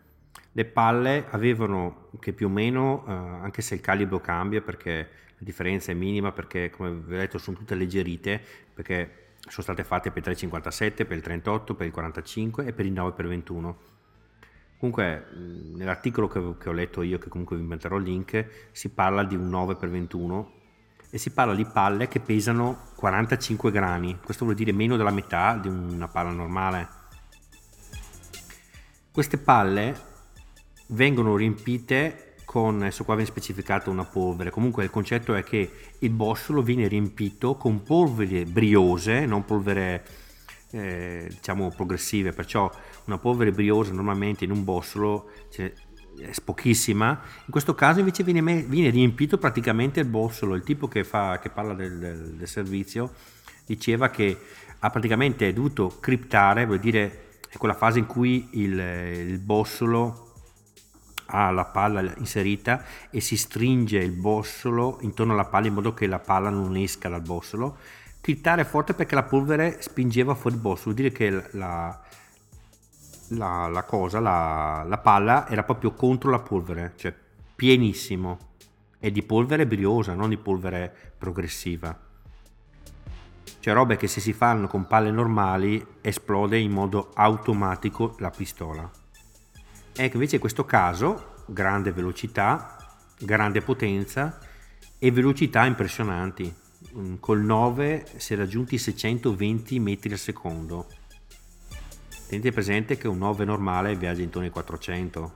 le 0.58 0.64
palle 0.64 1.26
avevano 1.32 2.08
che 2.20 2.32
più 2.32 2.48
o 2.48 2.50
meno, 2.50 3.04
eh, 3.06 3.12
anche 3.12 3.62
se 3.62 3.76
il 3.76 3.82
calibro 3.82 4.22
cambia 4.22 4.62
perché 4.62 5.10
la 5.38 5.44
differenza 5.44 5.92
è 5.92 5.96
minima, 5.96 6.32
perché 6.32 6.70
come 6.70 6.92
vi 6.92 7.14
ho 7.14 7.18
detto 7.18 7.38
sono 7.38 7.58
tutte 7.58 7.74
alleggerite, 7.74 8.42
perché 8.74 9.34
sono 9.50 9.64
state 9.64 9.84
fatte 9.84 10.12
per 10.12 10.20
il 10.20 10.24
357, 10.24 11.06
per 11.06 11.18
il 11.18 11.24
38, 11.24 11.76
per 11.76 11.88
il 11.88 11.92
45 11.92 12.66
e 12.68 12.72
per 12.72 12.86
il 12.86 12.94
9x21. 12.94 13.74
Comunque, 14.80 15.28
nell'articolo 15.74 16.30
che, 16.30 16.56
che, 16.58 16.70
ho 16.70 16.74
letto 16.74 17.02
io, 17.02 17.18
che 17.18 17.28
comunque 17.28 17.58
vi 17.58 17.64
metterò 17.64 17.98
il 17.98 18.04
link, 18.04 18.70
si 18.72 18.90
parla 18.92 19.26
di 19.26 19.36
un 19.36 19.50
9x21 19.50 20.46
e 21.10 21.18
si 21.18 21.32
parla 21.32 21.54
di 21.54 21.66
palle 21.66 22.08
che 22.08 22.22
pesano 22.22 22.92
45 22.96 23.72
grammi, 23.72 24.20
questo 24.24 24.46
vuol 24.46 24.56
dire 24.56 24.72
meno 24.72 24.96
della 24.96 25.12
metà 25.12 25.58
di 25.58 25.68
una 25.68 26.08
palla 26.08 26.32
normale. 26.32 26.88
Queste 29.12 29.38
palle 29.38 30.14
vengono 30.88 31.36
riempite 31.36 32.36
con, 32.46 32.78
adesso 32.82 33.04
qua 33.04 33.16
viene 33.16 33.30
specificato 33.30 33.90
una 33.90 34.06
polvere, 34.06 34.50
comunque 34.50 34.84
il 34.84 34.90
concetto 34.90 35.34
è 35.34 35.44
che 35.44 35.70
il 36.00 36.10
bossolo 36.10 36.62
viene 36.62 36.88
riempito 36.88 37.56
con 37.56 37.84
polveri 37.84 38.46
briose, 38.46 39.26
non 39.26 39.44
polvere 39.44 40.06
eh, 40.72 41.28
diciamo 41.30 41.72
progressive, 41.76 42.32
perciò 42.32 42.72
una 43.06 43.18
polvere 43.18 43.52
briosa 43.52 43.92
normalmente 43.92 44.46
in 44.46 44.52
un 44.52 44.64
bossolo 44.64 45.30
cioè, 45.52 45.72
è 46.18 46.32
pochissima, 46.44 47.22
in 47.46 47.52
questo 47.52 47.76
caso 47.76 48.00
invece 48.00 48.24
viene, 48.24 48.42
viene, 48.42 48.90
riempito 48.90 49.38
praticamente 49.38 50.00
il 50.00 50.08
bossolo, 50.08 50.56
il 50.56 50.64
tipo 50.64 50.88
che, 50.88 51.04
fa, 51.04 51.40
che 51.40 51.50
parla 51.50 51.74
del, 51.74 51.98
del, 51.98 52.36
del, 52.36 52.48
servizio 52.48 53.12
diceva 53.66 54.10
che 54.10 54.38
ha 54.80 54.90
praticamente 54.90 55.52
dovuto 55.52 55.98
criptare, 56.00 56.66
vuol 56.66 56.80
dire 56.80 57.24
è 57.50 57.58
quella 57.58 57.74
fase 57.74 58.00
in 58.00 58.06
cui 58.06 58.48
il, 58.52 58.78
il 58.78 59.40
bossolo 59.40 60.25
ha 61.28 61.52
la 61.52 61.66
palla 61.66 62.14
inserita 62.18 62.84
e 63.10 63.20
si 63.20 63.38
stringe 63.38 63.98
il 63.98 64.12
bossolo 64.12 65.00
intorno 65.02 65.34
alla 65.34 65.46
palla 65.46 65.68
in 65.68 65.74
modo 65.74 65.94
che 65.94 66.08
la 66.08 66.20
palla 66.20 66.50
non 66.50 66.76
esca 66.76 67.10
dal 67.10 67.22
bossolo. 67.22 67.78
Criptare 68.22 68.66
forte 68.66 68.94
perché 68.94 69.16
la 69.16 69.24
polvere 69.24 69.82
spingeva 69.82 70.34
fuori 70.36 70.56
il 70.56 70.62
bossolo, 70.62 70.94
vuol 70.94 70.96
dire 70.96 71.12
che 71.12 71.50
la, 71.52 72.00
la, 73.30 73.68
la 73.68 73.84
cosa, 73.84 74.20
la, 74.20 74.84
la, 74.88 74.98
palla 74.98 75.48
era 75.48 75.64
proprio 75.64 75.94
contro 75.94 76.32
la 76.32 76.40
polvere, 76.40 76.94
cioè 76.96 77.14
pienissimo. 77.56 78.54
E 79.00 79.12
di 79.12 79.22
polvere 79.22 79.68
briosa, 79.68 80.16
non 80.16 80.30
di 80.30 80.38
polvere 80.38 80.92
progressiva. 81.18 81.96
Cioè 83.60 83.74
robe 83.74 83.98
che 83.98 84.08
se 84.08 84.20
si 84.20 84.34
fanno 84.34 84.68
con 84.68 84.88
palle 84.88 85.12
normali 85.12 85.86
esplode 86.02 86.58
in 86.58 86.72
modo 86.72 87.12
automatico 87.14 88.16
la 88.18 88.32
pistola. 88.32 89.05
Ecco 89.98 90.16
invece 90.16 90.36
in 90.36 90.42
questo 90.42 90.66
caso 90.66 91.44
grande 91.48 91.92
velocità, 91.92 92.78
grande 93.18 93.62
potenza 93.62 94.40
e 94.98 95.12
velocità 95.12 95.66
impressionanti. 95.66 96.54
Mm, 96.98 97.16
col 97.20 97.42
9 97.42 98.06
si 98.18 98.34
è 98.34 98.38
raggiunti 98.38 98.78
620 98.78 99.80
metri 99.80 100.12
al 100.12 100.20
secondo 100.20 100.88
Tenete 102.28 102.52
presente 102.52 102.98
che 102.98 103.08
un 103.08 103.20
9 103.20 103.46
normale 103.46 103.96
viaggia 103.96 104.24
intorno 104.24 104.48
ai 104.48 104.52
400, 104.52 105.32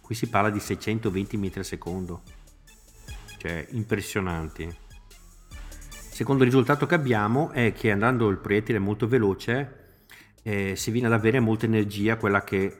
qui 0.00 0.14
si 0.14 0.30
parla 0.30 0.48
di 0.48 0.60
620 0.60 1.36
metri 1.36 1.58
al 1.58 1.66
secondo, 1.66 2.22
cioè 3.36 3.66
impressionanti. 3.72 4.74
Secondo 5.90 6.44
risultato 6.44 6.86
che 6.86 6.94
abbiamo 6.94 7.50
è 7.50 7.74
che 7.74 7.90
andando 7.90 8.30
il 8.30 8.38
proiettile 8.38 8.78
molto 8.78 9.06
veloce 9.06 9.98
eh, 10.42 10.74
si 10.74 10.90
viene 10.90 11.08
ad 11.08 11.12
avere 11.12 11.38
molta 11.38 11.66
energia, 11.66 12.16
quella 12.16 12.42
che, 12.42 12.78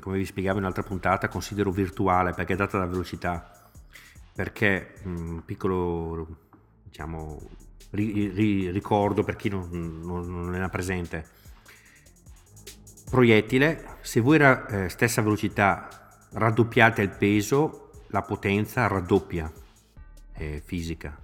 come 0.00 0.18
vi 0.18 0.24
spiegavo 0.24 0.58
in 0.58 0.64
un'altra 0.64 0.82
puntata, 0.82 1.28
considero 1.28 1.70
virtuale 1.70 2.32
perché 2.32 2.54
è 2.54 2.56
data 2.56 2.78
dalla 2.78 2.90
velocità. 2.90 3.50
Perché, 4.34 4.94
mh, 5.02 5.10
mm, 5.10 5.38
piccolo 5.38 6.26
diciamo, 6.84 7.40
ri, 7.90 8.28
ri, 8.28 8.70
ricordo 8.70 9.22
per 9.22 9.36
chi 9.36 9.48
non, 9.48 9.68
non, 9.70 10.26
non 10.26 10.54
era 10.54 10.68
presente, 10.68 11.24
proiettile, 13.10 13.96
se 14.02 14.20
voi 14.20 14.40
a 14.42 14.66
eh, 14.68 14.88
stessa 14.88 15.20
velocità 15.20 15.88
raddoppiate 16.32 17.02
il 17.02 17.10
peso, 17.10 17.90
la 18.08 18.22
potenza 18.22 18.86
raddoppia 18.86 19.52
eh, 20.34 20.62
fisica. 20.64 21.18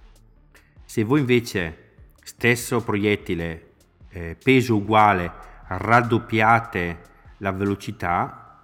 Se 0.83 1.03
voi 1.03 1.21
invece 1.21 1.93
stesso 2.23 2.83
proiettile, 2.83 3.71
eh, 4.09 4.37
peso 4.41 4.75
uguale, 4.75 5.31
raddoppiate 5.67 7.01
la 7.37 7.51
velocità, 7.51 8.61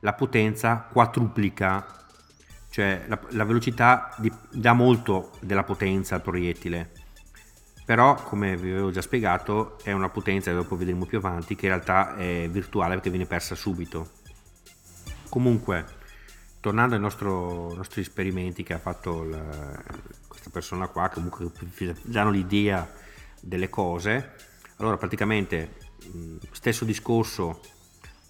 la 0.00 0.12
potenza 0.12 0.88
quadruplica, 0.90 1.86
cioè 2.70 3.04
la, 3.06 3.18
la 3.30 3.44
velocità 3.44 4.14
di, 4.18 4.32
dà 4.50 4.72
molto 4.72 5.32
della 5.40 5.64
potenza 5.64 6.14
al 6.14 6.22
proiettile. 6.22 6.92
Però 7.84 8.14
come 8.14 8.56
vi 8.56 8.70
avevo 8.70 8.90
già 8.90 9.00
spiegato 9.00 9.78
è 9.82 9.92
una 9.92 10.08
potenza 10.08 10.50
che 10.50 10.56
dopo 10.56 10.76
vedremo 10.76 11.06
più 11.06 11.18
avanti 11.18 11.54
che 11.54 11.66
in 11.66 11.72
realtà 11.72 12.16
è 12.16 12.48
virtuale 12.50 12.94
perché 12.94 13.10
viene 13.10 13.26
persa 13.26 13.54
subito. 13.54 14.10
Comunque 15.28 15.84
tornando 16.66 16.96
ai 16.96 17.00
nostro, 17.00 17.74
nostri 17.74 18.00
esperimenti 18.00 18.64
che 18.64 18.74
ha 18.74 18.78
fatto 18.78 19.22
la, 19.22 19.80
questa 20.26 20.50
persona 20.50 20.88
qua 20.88 21.08
comunque 21.10 21.48
danno 22.02 22.30
l'idea 22.30 22.90
delle 23.40 23.68
cose 23.68 24.32
allora 24.78 24.96
praticamente 24.96 25.74
stesso 26.50 26.84
discorso 26.84 27.60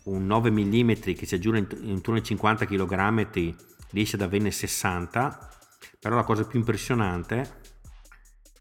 un 0.06 0.26
9 0.26 0.50
mm 0.50 0.90
che 1.14 1.26
si 1.26 1.34
aggiunge 1.34 1.76
intorno 1.80 2.18
ai 2.18 2.24
50 2.24 2.66
kg 2.66 3.54
riesce 3.90 4.16
ad 4.16 4.22
averne 4.22 4.50
60 4.50 5.50
però 5.98 6.14
la 6.14 6.24
cosa 6.24 6.44
più 6.44 6.58
impressionante 6.58 7.64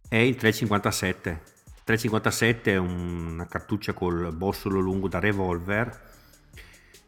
è 0.07 0.17
il 0.17 0.35
357. 0.35 1.41
357 1.83 2.71
è 2.71 2.77
una 2.77 3.45
cartuccia 3.47 3.93
col 3.93 4.33
bossolo 4.33 4.79
lungo 4.79 5.07
da 5.07 5.19
revolver. 5.19 6.13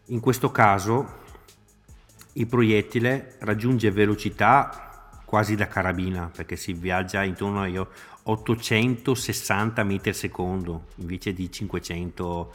In 0.08 0.20
questo 0.20 0.52
caso 0.52 1.26
il 2.34 2.48
proiettile 2.48 3.38
raggiunge 3.40 3.90
velocità 3.92 5.10
quasi 5.26 5.56
da 5.56 5.68
carabina 5.68 6.30
perché 6.34 6.56
si 6.56 6.74
viaggia 6.74 7.24
intorno 7.24 7.64
a 7.64 7.88
860 8.24 9.84
metri 9.84 10.14
secondo 10.14 10.86
invece 10.96 11.34
di 11.34 11.52
500 11.52 12.54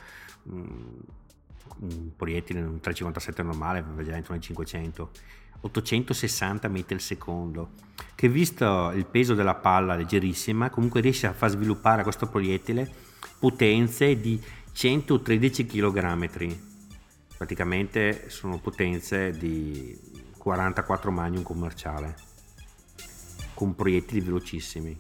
un 1.80 2.14
proiettile 2.16 2.60
un 2.60 2.80
357 2.80 3.42
normale 3.42 3.82
viaggia 3.82 4.16
intorno 4.16 4.36
ai 4.36 4.42
500 4.42 5.10
860 5.62 6.68
metri 6.68 6.94
al 6.94 7.00
secondo, 7.00 7.70
che 8.14 8.28
visto 8.28 8.90
il 8.90 9.06
peso 9.06 9.34
della 9.34 9.54
palla 9.54 9.94
leggerissima, 9.94 10.70
comunque 10.70 11.00
riesce 11.00 11.26
a 11.26 11.32
far 11.32 11.50
sviluppare 11.50 12.00
a 12.00 12.02
questo 12.04 12.26
proiettile 12.28 12.90
potenze 13.38 14.20
di 14.20 14.40
113 14.72 15.66
kg, 15.66 16.56
praticamente 17.36 18.28
sono 18.28 18.58
potenze 18.58 19.30
di 19.30 19.98
44 20.36 21.10
magnum 21.10 21.42
commerciale, 21.42 22.16
con 23.54 23.74
proiettili 23.74 24.20
velocissimi, 24.20 24.98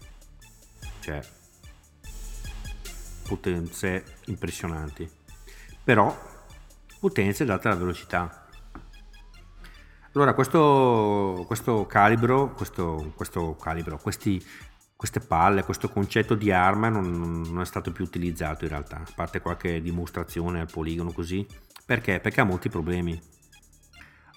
cioè 1.00 1.20
potenze 3.26 4.04
impressionanti, 4.26 5.08
però 5.82 6.30
potenze 7.02 7.44
date 7.44 7.66
alla 7.66 7.76
velocità. 7.76 8.46
Allora 10.12 10.34
questo, 10.34 11.42
questo 11.48 11.84
calibro, 11.86 12.52
questo, 12.52 13.12
questo 13.16 13.56
calibro, 13.56 13.98
questi 13.98 14.40
queste 14.94 15.18
palle, 15.18 15.64
questo 15.64 15.88
concetto 15.88 16.36
di 16.36 16.52
arma 16.52 16.88
non, 16.88 17.40
non, 17.40 17.60
è 17.60 17.64
stato 17.64 17.90
più 17.90 18.04
utilizzato 18.04 18.62
in 18.62 18.70
realtà, 18.70 18.98
a 18.98 19.12
parte 19.16 19.40
qualche 19.40 19.82
dimostrazione 19.82 20.60
al 20.60 20.70
poligono 20.70 21.10
così. 21.10 21.44
Perché? 21.84 22.20
Perché 22.20 22.40
ha 22.40 22.44
molti 22.44 22.68
problemi. 22.68 23.20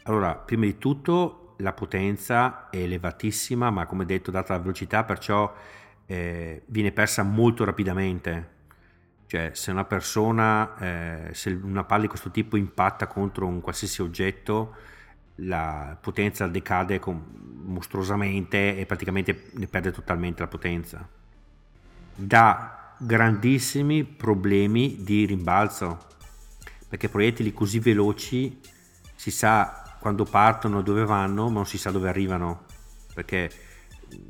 Allora, 0.05 0.33
prima 0.33 0.65
di 0.65 0.79
tutto 0.79 1.53
la 1.59 1.71
potenza 1.71 2.71
è 2.71 2.77
elevatissima, 2.77 3.69
ma 3.69 3.85
come 3.85 4.05
detto, 4.05 4.31
data 4.31 4.53
la 4.53 4.59
velocità, 4.59 5.03
perciò 5.03 5.53
eh, 6.07 6.63
viene 6.65 6.91
persa 6.91 7.21
molto 7.21 7.63
rapidamente. 7.63 8.54
Cioè, 9.27 9.51
se 9.53 9.71
una 9.71 9.85
persona, 9.85 10.77
eh, 10.77 11.29
se 11.33 11.49
una 11.61 11.83
palla 11.83 12.03
di 12.03 12.07
questo 12.07 12.29
tipo 12.29 12.57
impatta 12.57 13.07
contro 13.07 13.47
un 13.47 13.59
qualsiasi 13.59 14.01
oggetto, 14.01 14.75
la 15.39 15.97
potenza 15.99 16.47
decade 16.47 17.01
mostruosamente 17.03 18.77
e 18.77 18.85
praticamente 18.85 19.49
ne 19.53 19.67
perde 19.67 19.91
totalmente 19.91 20.41
la 20.41 20.47
potenza. 20.47 21.07
Dà 22.15 22.93
grandissimi 22.97 24.05
problemi 24.05 25.03
di 25.03 25.25
rimbalzo 25.25 26.07
perché 26.87 27.09
proiettili 27.09 27.51
così 27.51 27.79
veloci 27.79 28.61
si 29.15 29.31
sa 29.31 29.97
quando 29.99 30.23
partono 30.23 30.81
dove 30.81 31.03
vanno 31.03 31.47
ma 31.47 31.55
non 31.55 31.65
si 31.65 31.77
sa 31.77 31.91
dove 31.91 32.07
arrivano 32.07 32.63
perché 33.13 33.49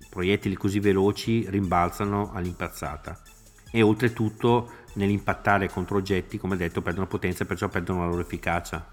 proiettili 0.10 0.56
così 0.56 0.80
veloci 0.80 1.48
rimbalzano 1.48 2.32
all'impazzata 2.34 3.22
e 3.76 3.82
oltretutto 3.82 4.84
nell'impattare 4.94 5.70
contro 5.70 5.98
oggetti 5.98 6.38
come 6.38 6.56
detto 6.56 6.82
perdono 6.82 7.08
potenza 7.08 7.44
e 7.44 7.46
perciò 7.46 7.68
perdono 7.68 8.00
la 8.00 8.06
loro 8.06 8.22
efficacia. 8.22 8.88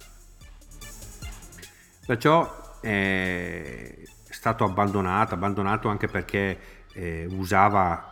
Perciò 2.05 2.81
è 2.81 4.03
stato 4.29 4.64
abbandonato, 4.64 5.35
abbandonato 5.35 5.88
anche 5.88 6.09
perché 6.09 6.59
eh, 6.95 7.27
usava 7.31 8.09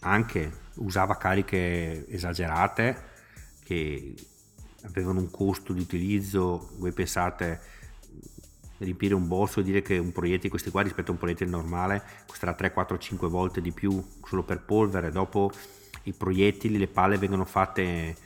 anche 0.00 0.50
usava 0.74 1.16
cariche 1.16 2.04
esagerate 2.08 3.10
che 3.62 4.12
avevano 4.82 5.20
un 5.20 5.30
costo 5.30 5.72
di 5.72 5.82
utilizzo, 5.82 6.70
voi 6.78 6.90
pensate 6.90 7.60
riempire 8.78 9.14
un 9.14 9.28
bolso 9.28 9.60
e 9.60 9.62
dire 9.62 9.82
che 9.82 9.98
un 9.98 10.10
proiettile 10.10 10.48
questi 10.48 10.70
qua 10.70 10.82
rispetto 10.82 11.10
a 11.10 11.12
un 11.12 11.20
proiettile 11.20 11.48
normale 11.48 12.02
costerà 12.26 12.54
3, 12.54 12.72
4, 12.72 12.98
5 12.98 13.28
volte 13.28 13.60
di 13.60 13.70
più 13.70 14.04
solo 14.24 14.42
per 14.42 14.64
polvere, 14.64 15.12
dopo 15.12 15.52
i 16.04 16.12
proiettili, 16.12 16.78
le 16.78 16.88
palle 16.88 17.18
vengono 17.18 17.44
fatte, 17.44 18.16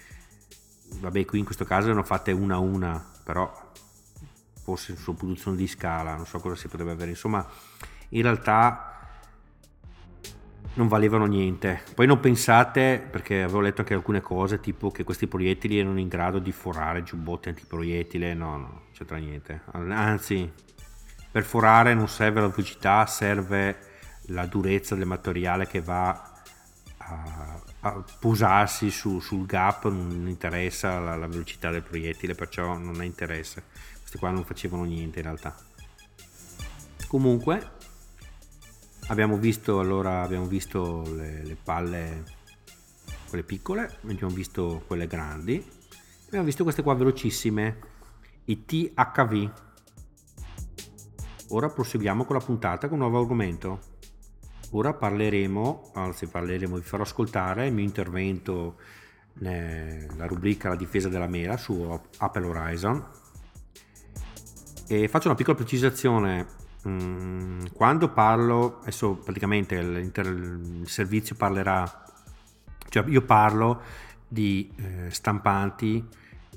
vabbè 1.00 1.24
qui 1.24 1.38
in 1.38 1.44
questo 1.44 1.64
caso 1.64 1.86
vengono 1.86 2.06
fatte 2.06 2.32
una 2.32 2.54
a 2.54 2.58
una, 2.58 3.04
però 3.24 3.72
forse 4.62 4.96
su 4.96 5.14
produzione 5.14 5.56
di 5.56 5.66
scala, 5.66 6.16
non 6.16 6.26
so 6.26 6.38
cosa 6.40 6.56
si 6.56 6.68
potrebbe 6.68 6.92
avere, 6.92 7.10
insomma 7.10 7.46
in 8.10 8.22
realtà 8.22 8.90
non 10.74 10.88
valevano 10.88 11.26
niente. 11.26 11.82
Poi 11.94 12.06
non 12.06 12.20
pensate, 12.20 13.06
perché 13.10 13.42
avevo 13.42 13.60
letto 13.60 13.80
anche 13.80 13.94
alcune 13.94 14.20
cose, 14.20 14.60
tipo 14.60 14.90
che 14.90 15.04
questi 15.04 15.26
proiettili 15.26 15.78
erano 15.78 15.98
in 15.98 16.08
grado 16.08 16.38
di 16.38 16.52
forare 16.52 17.02
giubbotti 17.02 17.48
antiproiettile, 17.48 18.34
no, 18.34 18.56
no, 18.56 18.82
c'entra 18.92 19.16
niente. 19.16 19.62
Anzi, 19.72 20.50
per 21.30 21.44
forare 21.44 21.94
non 21.94 22.08
serve 22.08 22.40
la 22.40 22.48
velocità, 22.48 23.06
serve 23.06 23.78
la 24.26 24.46
durezza 24.46 24.94
del 24.94 25.06
materiale 25.06 25.66
che 25.66 25.80
va 25.80 26.32
a 26.98 27.62
posarsi 28.18 28.90
su, 28.90 29.20
sul 29.20 29.46
gap, 29.46 29.84
non 29.88 30.26
interessa 30.28 30.98
la, 30.98 31.16
la 31.16 31.26
velocità 31.26 31.70
del 31.70 31.82
proiettile, 31.82 32.34
perciò 32.34 32.76
non 32.76 33.00
ha 33.00 33.04
interesse 33.04 33.62
questi 34.06 34.18
qua 34.18 34.30
non 34.30 34.44
facevano 34.44 34.84
niente 34.84 35.18
in 35.18 35.24
realtà. 35.24 35.56
Comunque 37.08 37.74
abbiamo 39.08 39.36
visto 39.36 39.80
allora 39.80 40.22
abbiamo 40.22 40.46
visto 40.46 41.02
le, 41.14 41.44
le 41.44 41.56
palle 41.56 42.24
quelle 43.28 43.44
piccole 43.44 43.98
abbiamo 44.02 44.34
visto 44.34 44.82
quelle 44.86 45.06
grandi 45.06 45.64
abbiamo 46.26 46.44
visto 46.44 46.64
queste 46.64 46.82
qua 46.82 46.94
velocissime 46.94 47.78
i 48.46 48.64
THV 48.64 49.52
ora 51.50 51.68
proseguiamo 51.68 52.24
con 52.24 52.36
la 52.36 52.42
puntata 52.44 52.88
con 52.88 53.00
un 53.00 53.08
nuovo 53.08 53.20
argomento 53.20 53.80
ora 54.70 54.92
parleremo 54.92 55.90
anzi 55.94 56.26
parleremo 56.26 56.76
vi 56.76 56.82
farò 56.82 57.02
ascoltare 57.02 57.66
il 57.66 57.72
mio 57.72 57.84
intervento 57.84 58.76
nella 59.34 60.26
rubrica 60.26 60.68
la 60.68 60.76
difesa 60.76 61.08
della 61.08 61.26
mela 61.26 61.56
su 61.56 62.00
Apple 62.18 62.46
Horizon 62.46 63.04
e 64.88 65.08
faccio 65.08 65.26
una 65.26 65.36
piccola 65.36 65.56
precisazione. 65.56 66.46
Mm, 66.86 67.66
quando 67.72 68.10
parlo, 68.10 68.78
adesso 68.82 69.14
praticamente 69.14 69.74
il 69.74 70.82
servizio 70.86 71.34
parlerà, 71.34 72.04
cioè 72.88 73.04
io 73.08 73.22
parlo 73.22 73.82
di 74.28 74.72
eh, 74.76 75.10
stampanti 75.10 76.06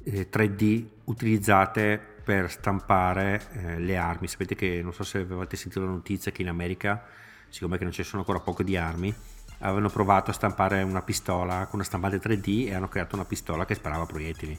eh, 0.03 0.29
3D 0.29 0.85
utilizzate 1.05 1.99
per 2.23 2.51
stampare 2.51 3.41
eh, 3.53 3.79
le 3.79 3.97
armi. 3.97 4.27
Sapete 4.27 4.53
che, 4.53 4.81
non 4.83 4.93
so 4.93 5.03
se 5.03 5.19
avete 5.19 5.57
sentito 5.57 5.83
la 5.83 5.91
notizia 5.91 6.31
che 6.31 6.43
in 6.43 6.49
America, 6.49 7.03
siccome 7.49 7.77
non 7.81 7.91
ci 7.91 8.03
sono 8.03 8.21
ancora 8.21 8.39
poco 8.39 8.63
di 8.63 8.77
armi, 8.77 9.13
avevano 9.59 9.89
provato 9.89 10.31
a 10.31 10.33
stampare 10.33 10.81
una 10.83 11.01
pistola 11.01 11.65
con 11.65 11.75
una 11.75 11.83
stampante 11.83 12.17
3D 12.17 12.67
e 12.67 12.73
hanno 12.73 12.87
creato 12.87 13.15
una 13.15 13.25
pistola 13.25 13.65
che 13.65 13.75
sparava 13.75 14.05
proiettili. 14.05 14.57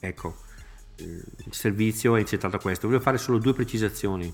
Ecco, 0.00 0.36
il 0.96 1.24
servizio 1.50 2.16
è 2.16 2.20
incentrato 2.20 2.56
a 2.56 2.60
questo. 2.60 2.86
Voglio 2.86 3.00
fare 3.00 3.18
solo 3.18 3.38
due 3.38 3.54
precisazioni. 3.54 4.32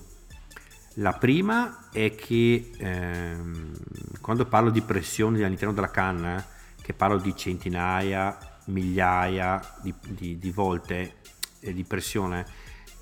La 0.95 1.13
prima 1.13 1.89
è 1.91 2.15
che 2.15 2.71
ehm, 2.75 3.71
quando 4.19 4.45
parlo 4.45 4.69
di 4.69 4.81
pressione 4.81 5.43
all'interno 5.43 5.73
della 5.73 5.91
canna, 5.91 6.43
che 6.81 6.93
parlo 6.93 7.19
di 7.19 7.35
centinaia, 7.35 8.37
migliaia 8.65 9.61
di, 9.81 9.93
di, 10.07 10.37
di 10.39 10.51
volte 10.51 11.17
eh, 11.59 11.73
di 11.73 11.83
pressione, 11.83 12.45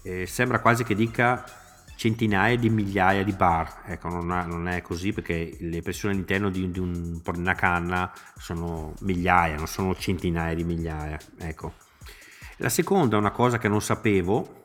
eh, 0.03 0.25
sembra 0.27 0.59
quasi 0.59 0.83
che 0.83 0.93
dica 0.93 1.43
centinaia 1.95 2.57
di 2.57 2.69
migliaia 2.69 3.23
di 3.23 3.33
bar. 3.33 3.81
Ecco, 3.85 4.09
non, 4.09 4.31
ha, 4.31 4.45
non 4.45 4.67
è 4.67 4.81
così 4.81 5.13
perché 5.13 5.57
le 5.59 5.81
pressioni 5.81 6.13
all'interno 6.13 6.49
di, 6.49 6.69
di, 6.69 6.79
un, 6.79 7.21
una 7.23 7.53
canna 7.53 8.11
sono 8.37 8.93
migliaia, 9.01 9.55
non 9.55 9.67
sono 9.67 9.95
centinaia 9.95 10.53
di 10.53 10.63
migliaia. 10.63 11.19
Ecco. 11.39 11.73
La 12.57 12.69
seconda, 12.69 13.17
una 13.17 13.31
cosa 13.31 13.57
che 13.57 13.67
non 13.67 13.81
sapevo, 13.81 14.61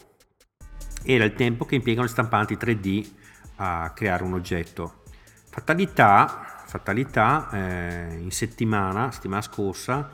era 1.02 1.24
il 1.24 1.34
tempo 1.34 1.64
che 1.64 1.76
impiegano 1.76 2.06
le 2.06 2.12
stampanti 2.12 2.54
3D 2.54 3.10
a 3.56 3.90
creare 3.94 4.22
un 4.22 4.34
oggetto. 4.34 5.02
Fatalità, 5.50 6.62
fatalità 6.66 7.48
eh, 7.52 8.18
in 8.20 8.30
settimana, 8.30 9.10
settimana 9.10 9.42
scorsa, 9.42 10.08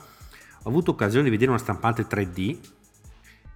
ho 0.63 0.69
avuto 0.69 0.91
occasione 0.91 1.25
di 1.25 1.29
vedere 1.29 1.51
una 1.51 1.59
stampante 1.59 2.07
3D 2.07 2.57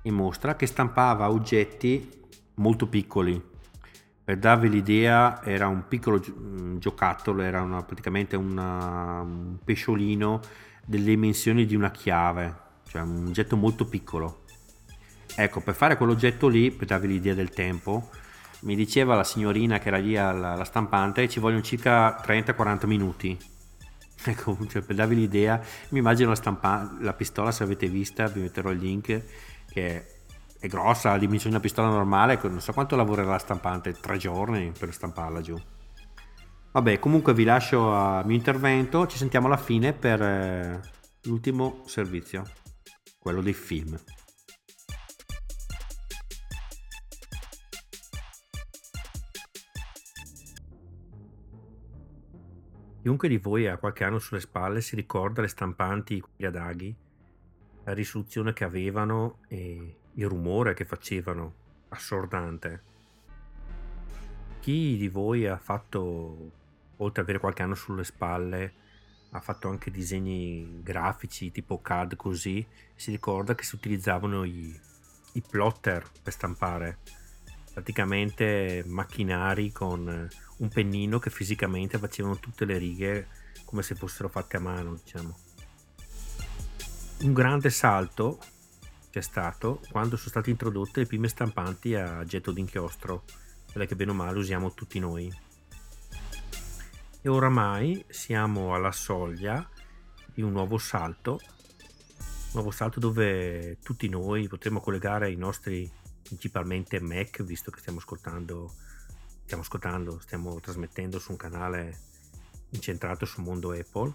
in 0.04 0.14
mostra 0.14 0.56
che 0.56 0.66
stampava 0.66 1.30
oggetti 1.30 2.10
molto 2.56 2.88
piccoli. 2.88 3.50
Per 4.32 4.40
darvi 4.40 4.70
l'idea, 4.70 5.44
era 5.44 5.68
un 5.68 5.90
piccolo 5.90 6.24
giocattolo, 6.78 7.42
era 7.42 7.62
una, 7.62 7.84
praticamente 7.84 8.38
una, 8.38 9.20
un 9.20 9.58
pesciolino 9.62 10.40
delle 10.86 11.04
dimensioni 11.04 11.66
di 11.66 11.76
una 11.76 11.92
chiave, 11.92 12.56
cioè 12.88 13.02
un 13.02 13.26
oggetto 13.28 13.58
molto 13.58 13.84
piccolo. 13.88 14.44
Ecco, 15.36 15.60
per 15.60 15.74
fare 15.74 15.98
quell'oggetto 15.98 16.48
lì, 16.48 16.72
per 16.72 16.88
darvi 16.88 17.08
l'idea 17.08 17.34
del 17.34 17.50
tempo, 17.50 18.10
mi 18.62 18.78
diceva 18.78 19.16
la 19.16 19.26
signorina 19.26 19.80
che 19.80 19.90
era 19.90 19.98
lì 19.98 20.16
alla, 20.16 20.54
alla 20.54 20.64
stampante, 20.64 21.28
ci 21.28 21.42
vogliono 21.42 21.62
circa 21.62 22.22
30-40 22.26 22.88
minuti. 22.88 23.38
Ecco, 24.24 24.58
cioè 24.70 24.82
per 24.82 24.96
darvi 24.96 25.16
l'idea, 25.16 25.60
mi 25.90 26.00
immagino 26.00 26.30
la, 26.30 26.36
stampa- 26.36 26.96
la 27.02 27.12
pistola, 27.12 27.52
se 27.52 27.64
l'avete 27.64 27.88
vista, 27.90 28.28
vi 28.28 28.40
metterò 28.40 28.72
il 28.72 28.80
link, 28.80 29.24
che 29.68 29.88
è 29.88 30.06
grossa, 30.68 31.12
la 31.12 31.18
dimensione 31.18 31.56
di 31.56 31.56
una 31.56 31.60
pistola 31.60 31.90
normale, 31.90 32.40
non 32.44 32.62
so 32.62 32.74
quanto 32.74 32.96
lavorerà 32.96 33.32
la 33.32 33.40
stampante, 33.40 33.94
tre 33.94 34.18
giorni 34.18 34.72
per 34.78 34.94
stamparla 34.94 35.42
giù. 35.42 35.60
Vabbè, 36.72 37.00
comunque 37.00 37.34
vi 37.34 37.44
lascio 37.44 37.94
al 37.94 38.26
mio 38.26 38.36
intervento, 38.36 39.08
ci 39.08 39.18
sentiamo 39.18 39.48
alla 39.48 39.58
fine 39.58 39.94
per 39.94 40.22
eh, 40.22 40.80
l'ultimo 41.24 41.82
servizio 41.86 42.44
quello 43.20 43.42
dei 43.42 43.54
film. 43.54 44.00
Chiunque 53.02 53.28
di 53.28 53.38
voi 53.38 53.68
ha 53.68 53.78
qualche 53.78 54.04
anno 54.04 54.20
sulle 54.20 54.40
spalle 54.40 54.80
si 54.80 54.96
ricorda 54.96 55.42
le 55.42 55.48
stampanti 55.48 56.24
ad 56.40 56.56
aghi 56.56 56.96
la 57.84 57.94
risoluzione 57.94 58.54
che 58.54 58.64
avevano 58.64 59.40
e 59.48 60.01
il 60.14 60.28
rumore 60.28 60.74
che 60.74 60.86
facevano, 60.86 61.54
assordante. 61.90 62.90
Chi 64.60 64.98
di 64.98 65.08
voi 65.08 65.48
ha 65.48 65.58
fatto, 65.58 66.52
oltre 66.98 67.22
ad 67.22 67.28
avere 67.28 67.40
qualche 67.40 67.64
anno 67.64 67.76
sulle 67.76 68.04
spalle, 68.04 68.74
ha 69.32 69.40
fatto 69.40 69.70
anche 69.70 69.92
disegni 69.92 70.82
grafici 70.84 71.52
tipo 71.52 71.80
CAD 71.82 72.16
così, 72.16 72.66
si 72.96 73.12
ricorda 73.12 73.56
che 73.56 73.64
si 73.64 73.76
utilizzavano 73.76 74.44
i, 74.44 74.78
i 75.34 75.42
plotter 75.42 76.06
per 76.22 76.34
stampare, 76.34 77.00
praticamente 77.74 78.84
macchinari 78.86 79.72
con 79.72 80.30
un 80.58 80.68
pennino 80.68 81.18
che 81.20 81.30
fisicamente 81.30 81.98
facevano 81.98 82.38
tutte 82.38 82.66
le 82.66 82.78
righe 82.78 83.28
come 83.66 83.84
se 83.84 83.96
fossero 83.96 84.28
fatte 84.28 84.58
a 84.58 84.60
mano, 84.60 84.96
diciamo. 84.96 85.38
Un 87.22 87.34
grande 87.34 87.70
salto 87.70 88.40
c'è 89.12 89.22
stato 89.22 89.82
quando 89.92 90.16
sono 90.16 90.30
state 90.30 90.50
introdotte 90.50 91.02
le 91.02 91.06
prime 91.06 91.28
stampanti 91.28 91.96
a 91.96 92.24
getto 92.24 92.52
d'inchiostro. 92.52 93.26
Quelle 93.70 93.86
che 93.86 93.96
bene 93.96 94.12
o 94.12 94.14
male 94.14 94.38
usiamo 94.38 94.74
tutti 94.74 95.00
noi. 95.00 95.32
E 97.22 97.30
oramai 97.30 98.04
siamo 98.08 98.74
alla 98.74 98.94
soglia 98.94 99.70
di 100.34 100.42
un 100.42 100.54
nuovo 100.54 100.78
salto, 100.78 101.40
un 101.42 102.52
nuovo 102.54 102.72
salto 102.72 103.02
dove 103.02 103.78
tutti 103.84 104.08
noi 104.08 104.48
potremo 104.48 104.80
collegare 104.80 105.30
i 105.30 105.36
nostri 105.36 105.92
principalmente 106.24 107.02
Mac, 107.02 107.44
visto 107.44 107.70
che 107.70 107.80
stiamo 107.80 108.00
ascoltando, 108.00 108.74
stiamo 109.44 109.62
ascoltando, 109.62 110.20
stiamo 110.22 110.58
trasmettendo 110.62 111.20
su 111.20 111.32
un 111.32 111.38
canale 111.38 112.00
incentrato 112.70 113.26
sul 113.26 113.44
mondo 113.44 113.72
Apple, 113.72 114.14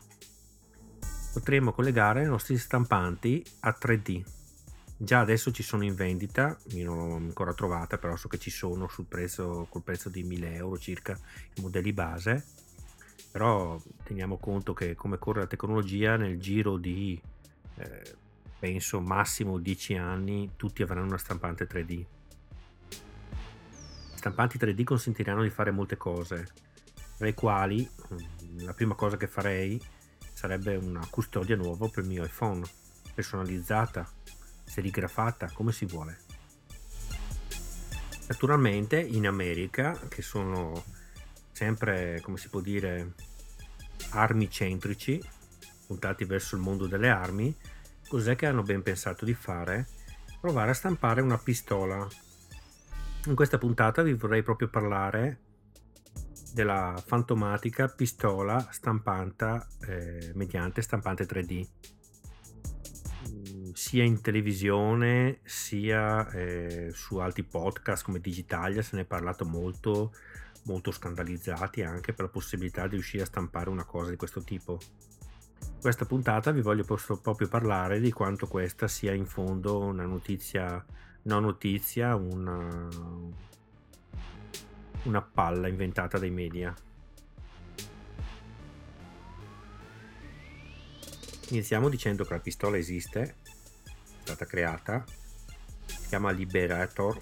potremo 1.35 1.73
collegare 1.73 2.23
i 2.23 2.27
nostri 2.27 2.57
stampanti 2.57 3.45
a 3.61 3.77
3D 3.79 4.45
Già 4.99 5.21
adesso 5.21 5.51
ci 5.53 5.63
sono 5.63 5.85
in 5.85 5.95
vendita, 5.95 6.57
io 6.71 6.95
non 6.95 7.09
l'ho 7.09 7.17
ancora 7.17 7.53
trovata, 7.53 7.99
però 7.99 8.17
so 8.17 8.29
che 8.29 8.39
ci 8.39 8.51
sono 8.51 8.89
sul 8.89 9.05
prezzo, 9.05 9.67
col 9.69 9.83
prezzo 9.83 10.09
di 10.09 10.23
1000 10.23 10.55
euro 10.55 10.79
circa 10.79 11.19
i 11.55 11.61
modelli 11.61 11.93
base. 11.93 12.45
Però 13.31 13.79
teniamo 14.05 14.39
conto 14.39 14.73
che 14.73 14.95
come 14.95 15.19
corre 15.19 15.41
la 15.41 15.47
tecnologia, 15.47 16.17
nel 16.17 16.41
giro 16.41 16.79
di 16.79 17.21
eh, 17.75 18.15
penso 18.59 19.01
massimo 19.01 19.59
10 19.59 19.97
anni 19.97 20.53
tutti 20.57 20.83
avranno 20.83 21.09
una 21.09 21.19
stampante 21.19 21.67
3D. 21.67 22.05
Stampanti 24.15 24.57
3D 24.57 24.83
consentiranno 24.83 25.43
di 25.43 25.51
fare 25.51 25.71
molte 25.71 25.99
cose, 25.99 26.49
tra 27.17 27.27
le 27.27 27.35
quali 27.35 27.87
mm, 27.87 28.61
la 28.65 28.73
prima 28.73 28.95
cosa 28.95 29.19
che 29.19 29.29
farei 29.29 29.79
sarebbe 30.33 30.75
una 30.77 31.07
custodia 31.11 31.55
nuova 31.55 31.87
per 31.89 32.05
il 32.05 32.09
mio 32.09 32.25
iPhone, 32.25 32.65
personalizzata, 33.15 34.09
serigrafata, 34.67 35.51
come 35.53 35.73
si 35.73 35.87
vuole. 35.87 36.19
Naturalmente 38.29 39.01
in 39.01 39.27
America, 39.27 39.99
che 40.09 40.21
sono 40.21 40.85
sempre, 41.53 42.21
come 42.23 42.37
si 42.37 42.49
può 42.49 42.61
dire, 42.61 43.15
armi 44.11 44.51
centrici, 44.51 45.23
puntati 45.87 46.25
verso 46.25 46.57
il 46.57 46.63
mondo 46.63 46.87
delle 46.87 47.09
armi, 47.09 47.57
cos'è 48.09 48.35
che 48.35 48.47
hanno 48.47 48.63
ben 48.63 48.83
pensato 48.83 49.25
di 49.25 49.35
fare? 49.35 49.87
Provare 50.41 50.73
a 50.73 50.75
stampare 50.75 51.21
una 51.21 51.39
pistola. 51.39 52.07
In 53.27 53.35
questa 53.35 53.59
puntata 53.59 54.03
vi 54.03 54.13
vorrei 54.13 54.43
proprio 54.43 54.69
parlare 54.69 55.41
della 56.53 57.01
fantomatica 57.05 57.89
pistola 57.89 58.69
stampanta 58.71 59.67
eh, 59.87 60.33
mediante 60.35 60.81
stampante 60.81 61.27
3D 61.27 61.96
sia 63.77 64.03
in 64.05 64.23
televisione 64.23 65.41
sia 65.45 66.31
eh, 66.31 66.91
su 66.95 67.19
altri 67.19 67.43
podcast 67.43 68.05
come 68.05 68.21
Digitalia 68.21 68.81
se 68.81 68.97
ne 68.97 69.03
è 69.03 69.05
parlato 69.05 69.45
molto, 69.45 70.15
molto 70.63 70.91
scandalizzati 70.91 71.83
anche 71.83 72.15
per 72.15 72.25
la 72.25 72.31
possibilità 72.31 72.87
di 72.87 72.95
riuscire 72.95 73.25
a 73.25 73.27
stampare 73.27 73.69
una 73.69 73.85
cosa 73.85 74.09
di 74.09 74.17
questo 74.17 74.43
tipo. 74.43 74.81
Questa 75.79 76.07
puntata 76.07 76.53
vi 76.53 76.63
voglio 76.63 76.87
proprio 77.21 77.49
parlare 77.49 78.01
di 78.01 78.11
quanto 78.13 78.47
questa 78.47 78.89
sia 78.89 79.13
in 79.13 79.27
fondo 79.27 79.79
una 79.81 80.07
notizia, 80.07 80.83
no 81.25 81.39
notizia, 81.39 82.15
una, 82.15 82.89
una 85.03 85.21
palla 85.21 85.69
inventata 85.69 86.17
dai 86.19 86.31
media. 86.31 86.75
Iniziamo 91.51 91.91
dicendo 91.91 92.25
che 92.25 92.33
la 92.33 92.41
pistola 92.41 92.79
esiste 92.79 93.45
stata 94.27 94.45
creata, 94.45 95.05
si 95.87 96.09
chiama 96.09 96.33
Liberator, 96.33 97.17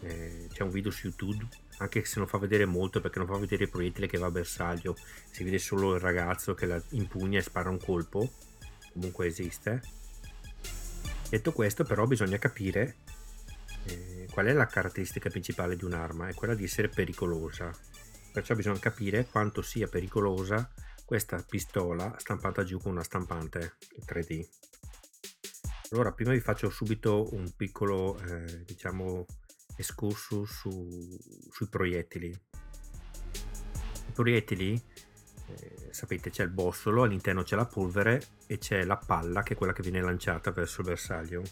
eh, 0.00 0.48
c'è 0.52 0.62
un 0.62 0.70
video 0.70 0.90
su 0.90 1.06
YouTube, 1.06 1.46
anche 1.78 2.04
se 2.04 2.18
non 2.18 2.28
fa 2.28 2.36
vedere 2.36 2.66
molto 2.66 3.00
perché 3.00 3.18
non 3.18 3.26
fa 3.26 3.38
vedere 3.38 3.64
il 3.64 3.70
proiettile 3.70 4.06
che 4.06 4.18
va 4.18 4.26
a 4.26 4.30
bersaglio, 4.30 4.96
si 5.30 5.44
vede 5.44 5.58
solo 5.58 5.94
il 5.94 6.00
ragazzo 6.00 6.52
che 6.52 6.66
la 6.66 6.80
impugna 6.90 7.38
e 7.38 7.42
spara 7.42 7.70
un 7.70 7.78
colpo, 7.78 8.30
comunque 8.92 9.26
esiste. 9.26 9.80
Detto 11.30 11.52
questo 11.52 11.84
però 11.84 12.06
bisogna 12.06 12.36
capire 12.36 12.96
eh, 13.84 14.28
qual 14.30 14.46
è 14.46 14.52
la 14.52 14.66
caratteristica 14.66 15.30
principale 15.30 15.74
di 15.74 15.84
un'arma, 15.84 16.28
è 16.28 16.34
quella 16.34 16.54
di 16.54 16.64
essere 16.64 16.88
pericolosa, 16.88 17.70
perciò 18.30 18.54
bisogna 18.54 18.78
capire 18.78 19.24
quanto 19.24 19.62
sia 19.62 19.88
pericolosa 19.88 20.70
questa 21.06 21.42
pistola 21.48 22.14
stampata 22.18 22.62
giù 22.62 22.78
con 22.78 22.92
una 22.92 23.02
stampante 23.02 23.76
3D. 24.04 24.46
Allora, 25.90 26.12
prima 26.12 26.32
vi 26.32 26.40
faccio 26.40 26.70
subito 26.70 27.28
un 27.34 27.52
piccolo, 27.54 28.18
eh, 28.18 28.64
diciamo, 28.64 29.26
escursus 29.76 30.50
su, 30.50 31.18
sui 31.50 31.68
proiettili. 31.68 32.28
I 34.08 34.12
proiettili, 34.12 34.82
eh, 35.46 35.88
sapete, 35.90 36.30
c'è 36.30 36.42
il 36.42 36.50
bossolo, 36.50 37.02
all'interno 37.02 37.42
c'è 37.42 37.54
la 37.54 37.66
polvere 37.66 38.22
e 38.46 38.58
c'è 38.58 38.84
la 38.84 38.96
palla 38.96 39.42
che 39.42 39.52
è 39.54 39.56
quella 39.56 39.72
che 39.72 39.82
viene 39.82 40.00
lanciata 40.00 40.50
verso 40.52 40.80
il 40.80 40.86
bersaglio. 40.88 41.42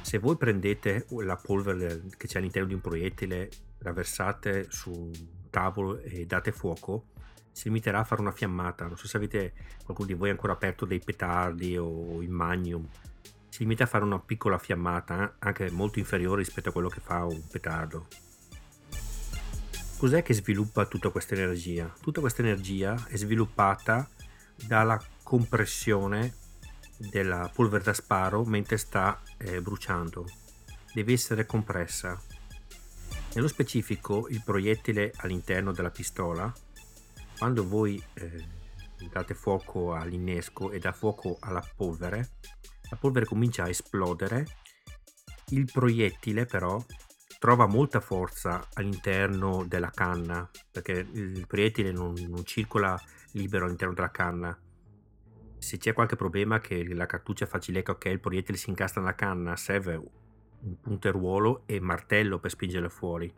Se 0.00 0.18
voi 0.18 0.36
prendete 0.36 1.06
la 1.10 1.36
polvere 1.36 2.04
che 2.16 2.26
c'è 2.26 2.38
all'interno 2.38 2.68
di 2.68 2.74
un 2.74 2.80
proiettile, 2.80 3.50
la 3.78 3.92
versate 3.92 4.66
su 4.70 4.90
un 4.90 5.12
tavolo 5.50 5.98
e 5.98 6.24
date 6.24 6.52
fuoco, 6.52 7.12
si 7.54 7.68
limiterà 7.68 8.00
a 8.00 8.04
fare 8.04 8.20
una 8.20 8.32
fiammata. 8.32 8.84
Non 8.84 8.96
so 8.96 9.06
se 9.06 9.16
avete 9.16 9.52
qualcuno 9.84 10.08
di 10.08 10.14
voi 10.14 10.28
ancora 10.28 10.54
aperto 10.54 10.84
dei 10.84 10.98
petardi 10.98 11.78
o 11.78 12.20
il 12.20 12.28
magnum. 12.28 12.86
Si 13.48 13.60
limita 13.60 13.84
a 13.84 13.86
fare 13.86 14.02
una 14.02 14.18
piccola 14.18 14.58
fiammata, 14.58 15.36
anche 15.38 15.70
molto 15.70 16.00
inferiore 16.00 16.42
rispetto 16.42 16.70
a 16.70 16.72
quello 16.72 16.88
che 16.88 17.00
fa 17.00 17.24
un 17.24 17.40
petardo. 17.48 18.08
Cos'è 19.96 20.22
che 20.24 20.34
sviluppa 20.34 20.86
tutta 20.86 21.10
questa 21.10 21.34
energia? 21.34 21.90
Tutta 22.00 22.20
questa 22.20 22.42
energia 22.42 23.06
è 23.06 23.16
sviluppata 23.16 24.08
dalla 24.66 25.00
compressione 25.22 26.34
della 26.96 27.48
polvere 27.54 27.84
da 27.84 27.92
sparo 27.92 28.44
mentre 28.44 28.76
sta 28.78 29.22
eh, 29.38 29.62
bruciando. 29.62 30.28
Deve 30.92 31.12
essere 31.12 31.46
compressa. 31.46 32.20
Nello 33.34 33.48
specifico, 33.48 34.26
il 34.28 34.42
proiettile 34.44 35.12
all'interno 35.18 35.70
della 35.70 35.90
pistola 35.90 36.52
quando 37.36 37.66
voi 37.66 38.02
eh, 38.14 38.44
date 39.10 39.34
fuoco 39.34 39.94
all'innesco 39.94 40.70
e 40.70 40.78
dà 40.78 40.92
fuoco 40.92 41.36
alla 41.40 41.64
polvere, 41.76 42.36
la 42.90 42.96
polvere 42.96 43.26
comincia 43.26 43.64
a 43.64 43.68
esplodere, 43.68 44.46
il 45.48 45.68
proiettile 45.70 46.46
però 46.46 46.82
trova 47.38 47.66
molta 47.66 48.00
forza 48.00 48.66
all'interno 48.74 49.64
della 49.66 49.90
canna, 49.90 50.48
perché 50.70 51.06
il 51.12 51.46
proiettile 51.46 51.92
non, 51.92 52.14
non 52.28 52.44
circola 52.44 52.98
libero 53.32 53.66
all'interno 53.66 53.94
della 53.94 54.10
canna. 54.10 54.58
Se 55.58 55.76
c'è 55.78 55.92
qualche 55.92 56.16
problema 56.16 56.60
che 56.60 56.86
la 56.94 57.06
cartuccia 57.06 57.46
fa 57.46 57.58
cilecca, 57.58 57.92
ok, 57.92 58.06
il 58.06 58.20
proiettile 58.20 58.56
si 58.56 58.70
incastra 58.70 59.00
nella 59.00 59.14
canna, 59.14 59.56
serve 59.56 59.96
un 59.96 60.80
punteruolo 60.80 61.64
e 61.66 61.80
martello 61.80 62.38
per 62.38 62.50
spingerlo 62.50 62.88
fuori 62.88 63.32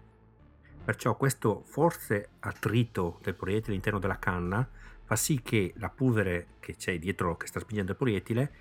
Perciò 0.87 1.16
questo 1.16 1.64
forte 1.66 2.28
attrito 2.39 3.18
del 3.20 3.34
proiettile 3.34 3.70
all'interno 3.70 3.99
della 3.99 4.20
canna 4.20 4.64
fa 5.03 5.16
sì 5.16 5.43
che 5.43 5.74
la 5.78 5.89
polvere 5.89 6.47
che 6.61 6.76
c'è 6.76 6.97
dietro 7.01 7.37
che 7.37 7.49
sta 7.49 7.59
spingendo 7.59 7.91
il 7.91 7.99
proiettile 7.99 8.53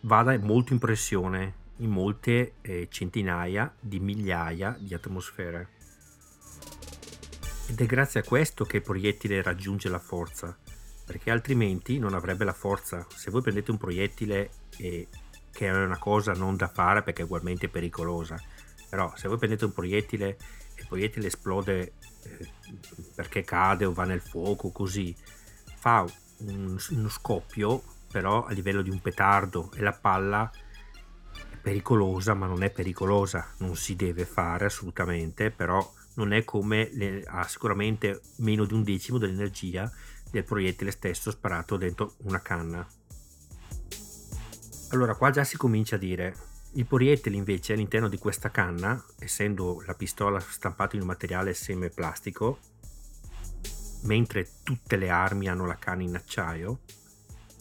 vada 0.00 0.38
molto 0.38 0.72
in 0.72 0.78
pressione 0.78 1.66
in 1.76 1.90
molte 1.90 2.54
eh, 2.62 2.88
centinaia 2.90 3.70
di 3.78 4.00
migliaia 4.00 4.78
di 4.80 4.94
atmosfere. 4.94 5.68
Ed 7.68 7.78
è 7.78 7.84
grazie 7.84 8.20
a 8.20 8.24
questo 8.24 8.64
che 8.64 8.78
il 8.78 8.82
proiettile 8.82 9.42
raggiunge 9.42 9.90
la 9.90 9.98
forza, 9.98 10.56
perché 11.04 11.30
altrimenti 11.30 11.98
non 11.98 12.14
avrebbe 12.14 12.46
la 12.46 12.54
forza. 12.54 13.06
Se 13.14 13.30
voi 13.30 13.42
prendete 13.42 13.70
un 13.70 13.76
proiettile 13.76 14.50
e, 14.78 15.06
che 15.52 15.66
è 15.66 15.84
una 15.84 15.98
cosa 15.98 16.32
non 16.32 16.56
da 16.56 16.68
fare 16.68 17.02
perché 17.02 17.20
è 17.20 17.24
ugualmente 17.26 17.68
pericolosa, 17.68 18.40
però 18.88 19.12
se 19.16 19.28
voi 19.28 19.36
prendete 19.36 19.66
un 19.66 19.72
proiettile 19.74 20.38
il 20.78 20.86
proiettile 20.86 21.26
esplode 21.26 21.92
eh, 22.22 22.48
perché 23.14 23.42
cade 23.42 23.84
o 23.84 23.92
va 23.92 24.04
nel 24.04 24.20
fuoco 24.20 24.70
così, 24.70 25.14
fa 25.76 26.04
un, 26.38 26.78
uno 26.90 27.08
scoppio 27.08 27.82
però 28.10 28.44
a 28.44 28.52
livello 28.52 28.82
di 28.82 28.90
un 28.90 29.00
petardo 29.00 29.70
e 29.74 29.82
la 29.82 29.92
palla 29.92 30.50
è 30.50 31.56
pericolosa, 31.60 32.34
ma 32.34 32.46
non 32.46 32.62
è 32.62 32.70
pericolosa, 32.70 33.54
non 33.58 33.76
si 33.76 33.96
deve 33.96 34.24
fare 34.24 34.64
assolutamente, 34.64 35.50
però 35.50 35.86
non 36.14 36.32
è 36.32 36.42
come 36.44 36.88
le, 36.92 37.22
ha 37.26 37.46
sicuramente 37.46 38.20
meno 38.36 38.64
di 38.64 38.72
un 38.72 38.82
decimo 38.82 39.18
dell'energia 39.18 39.90
del 40.30 40.44
proiettile 40.44 40.90
stesso 40.90 41.30
sparato 41.30 41.76
dentro 41.76 42.14
una 42.22 42.40
canna. 42.40 42.86
Allora 44.90 45.14
qua 45.14 45.30
già 45.30 45.44
si 45.44 45.56
comincia 45.56 45.96
a 45.96 45.98
dire 45.98 46.34
il 46.72 46.86
proiettile 46.86 47.36
invece 47.36 47.72
all'interno 47.72 48.08
di 48.08 48.18
questa 48.18 48.50
canna, 48.50 49.02
essendo 49.18 49.82
la 49.86 49.94
pistola 49.94 50.38
stampata 50.38 50.96
in 50.96 51.02
un 51.02 51.08
materiale 51.08 51.54
semiplastico, 51.54 52.58
mentre 54.02 54.46
tutte 54.62 54.96
le 54.96 55.10
armi 55.10 55.48
hanno 55.48 55.66
la 55.66 55.76
canna 55.76 56.02
in 56.02 56.14
acciaio, 56.14 56.80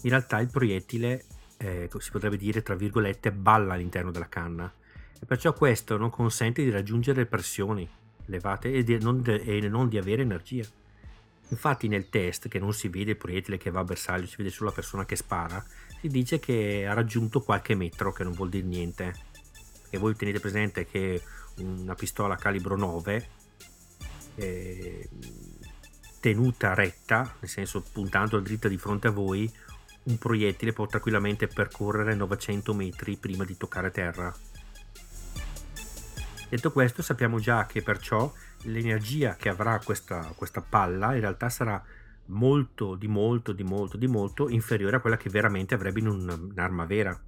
in 0.02 0.10
realtà 0.10 0.40
il 0.40 0.50
proiettile, 0.50 1.26
eh, 1.58 1.90
si 1.98 2.12
potrebbe 2.12 2.38
dire 2.38 2.62
tra 2.62 2.76
virgolette, 2.76 3.32
balla 3.32 3.74
all'interno 3.74 4.12
della 4.12 4.30
canna 4.30 4.72
e 5.20 5.26
perciò 5.26 5.54
questo 5.54 5.98
non 5.98 6.10
consente 6.10 6.64
di 6.64 6.70
raggiungere 6.70 7.26
pressioni 7.26 7.90
elevate 8.28 8.72
e, 8.72 8.84
di, 8.84 9.00
non, 9.00 9.24
e 9.26 9.68
non 9.68 9.90
di 9.90 9.98
avere 9.98 10.22
energia. 10.22 10.66
Infatti 11.50 11.88
nel 11.88 12.10
test, 12.10 12.48
che 12.48 12.60
non 12.60 12.74
si 12.74 12.90
vede 12.90 13.12
il 13.12 13.18
proiettile 13.18 13.58
che 13.58 13.72
va 13.72 13.80
a 13.80 13.86
bersaglio, 13.86 14.26
si 14.26 14.36
vede 14.38 14.50
solo 14.50 14.70
la 14.70 14.76
persona 14.76 15.06
che 15.06 15.16
spara, 15.16 15.64
si 16.02 16.08
dice 16.10 16.40
che 16.40 16.86
ha 16.86 16.94
raggiunto 16.94 17.42
qualche 17.42 17.76
metro, 17.76 18.12
che 18.12 18.24
non 18.24 18.34
vuol 18.34 18.50
dire 18.50 18.66
niente. 18.66 19.14
E 19.90 19.98
voi 19.98 20.16
tenete 20.16 20.40
presente 20.40 20.86
che 20.86 21.22
una 21.58 21.96
pistola 21.96 22.36
calibro 22.36 22.76
9 22.76 23.30
eh, 24.36 25.10
tenuta 26.20 26.74
retta, 26.74 27.36
nel 27.40 27.50
senso 27.50 27.84
puntando 27.92 28.40
dritta 28.40 28.68
di 28.68 28.78
fronte 28.78 29.08
a 29.08 29.12
voi, 29.12 29.52
un 30.04 30.18
proiettile 30.18 30.74
può 30.74 30.86
tranquillamente 30.86 31.48
percorrere 31.48 32.16
900 32.16 32.74
metri 32.74 33.18
prima 33.18 33.44
di 33.44 33.58
toccare 33.58 33.92
terra. 33.92 34.36
Detto 36.50 36.72
questo, 36.72 37.02
sappiamo 37.02 37.40
già 37.40 37.66
che 37.66 37.82
perciò 37.82 38.32
l'energia 38.64 39.36
che 39.36 39.50
avrà 39.50 39.80
questa, 39.84 40.34
questa 40.36 40.62
palla 40.62 41.14
in 41.14 41.22
realtà 41.22 41.50
sarà 41.50 41.84
molto, 42.28 42.96
di 42.96 43.08
molto, 43.08 43.54
di 43.54 43.64
molto, 43.64 43.98
di 43.98 44.08
molto 44.08 44.50
inferiore 44.50 44.98
a 44.98 45.00
quella 45.00 45.18
che 45.18 45.30
veramente 45.30 45.74
avrebbe 45.74 46.00
in 46.00 46.08
un'arma 46.08 46.86
vera. 46.86 47.20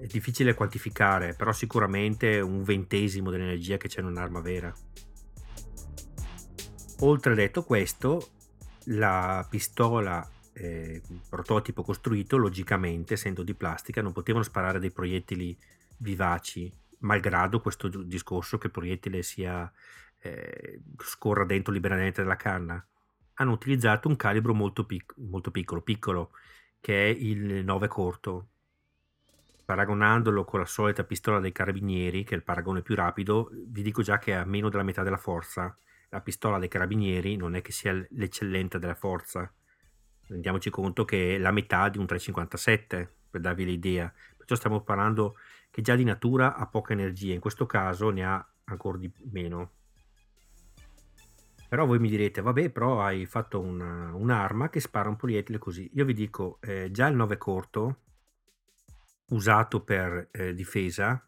È 0.00 0.06
difficile 0.06 0.54
quantificare, 0.54 1.34
però 1.34 1.52
sicuramente 1.52 2.40
un 2.40 2.62
ventesimo 2.62 3.30
dell'energia 3.30 3.76
che 3.76 3.88
c'è 3.88 4.00
in 4.00 4.06
un'arma 4.06 4.40
vera. 4.40 4.74
Oltre 7.00 7.34
detto 7.34 7.62
questo, 7.62 8.30
la 8.86 9.46
pistola 9.48 10.28
eh, 10.54 11.00
prototipo 11.28 11.82
costruito, 11.82 12.36
logicamente, 12.36 13.14
essendo 13.14 13.44
di 13.44 13.54
plastica, 13.54 14.02
non 14.02 14.12
potevano 14.12 14.44
sparare 14.44 14.80
dei 14.80 14.90
proiettili 14.90 15.56
vivaci 15.98 16.72
malgrado 17.02 17.60
questo 17.60 17.88
discorso 17.88 18.58
che 18.58 18.66
il 18.66 18.72
proiettile 18.72 19.22
sia, 19.22 19.70
eh, 20.18 20.80
scorra 20.98 21.44
dentro 21.44 21.72
liberamente 21.72 22.22
dalla 22.22 22.36
canna, 22.36 22.84
hanno 23.34 23.52
utilizzato 23.52 24.08
un 24.08 24.16
calibro 24.16 24.54
molto, 24.54 24.84
pic- 24.84 25.14
molto 25.16 25.50
piccolo, 25.50 25.82
piccolo, 25.82 26.30
che 26.80 27.06
è 27.06 27.08
il 27.08 27.64
9 27.64 27.88
corto. 27.88 28.48
Paragonandolo 29.64 30.44
con 30.44 30.60
la 30.60 30.66
solita 30.66 31.04
pistola 31.04 31.40
dei 31.40 31.52
carabinieri, 31.52 32.24
che 32.24 32.34
è 32.34 32.36
il 32.36 32.42
paragone 32.42 32.82
più 32.82 32.94
rapido, 32.94 33.50
vi 33.52 33.82
dico 33.82 34.02
già 34.02 34.18
che 34.18 34.34
ha 34.34 34.44
meno 34.44 34.68
della 34.68 34.82
metà 34.82 35.02
della 35.02 35.16
forza. 35.16 35.74
La 36.10 36.20
pistola 36.20 36.58
dei 36.58 36.68
carabinieri 36.68 37.36
non 37.36 37.54
è 37.54 37.62
che 37.62 37.72
sia 37.72 37.92
l'eccellente 38.10 38.78
della 38.78 38.94
forza. 38.94 39.50
Rendiamoci 40.26 40.68
conto 40.68 41.04
che 41.04 41.36
è 41.36 41.38
la 41.38 41.52
metà 41.52 41.88
di 41.88 41.98
un 41.98 42.06
357, 42.06 43.14
per 43.30 43.40
darvi 43.40 43.64
l'idea. 43.64 44.12
Perciò 44.36 44.54
stiamo 44.56 44.82
parlando 44.82 45.36
che 45.72 45.80
già 45.80 45.96
di 45.96 46.04
natura 46.04 46.54
ha 46.54 46.66
poca 46.66 46.92
energia, 46.92 47.32
in 47.32 47.40
questo 47.40 47.64
caso 47.64 48.10
ne 48.10 48.24
ha 48.24 48.46
ancora 48.64 48.98
di 48.98 49.10
meno. 49.30 49.70
Però 51.66 51.86
voi 51.86 51.98
mi 51.98 52.10
direte, 52.10 52.42
vabbè, 52.42 52.68
però 52.68 53.00
hai 53.00 53.24
fatto 53.24 53.58
una, 53.58 54.14
un'arma 54.14 54.68
che 54.68 54.80
spara 54.80 55.08
un 55.08 55.16
proiettile 55.16 55.56
così. 55.56 55.90
Io 55.94 56.04
vi 56.04 56.12
dico, 56.12 56.58
eh, 56.60 56.90
già 56.90 57.06
il 57.06 57.16
9 57.16 57.38
corto, 57.38 58.00
usato 59.30 59.82
per 59.82 60.28
eh, 60.30 60.52
difesa, 60.52 61.26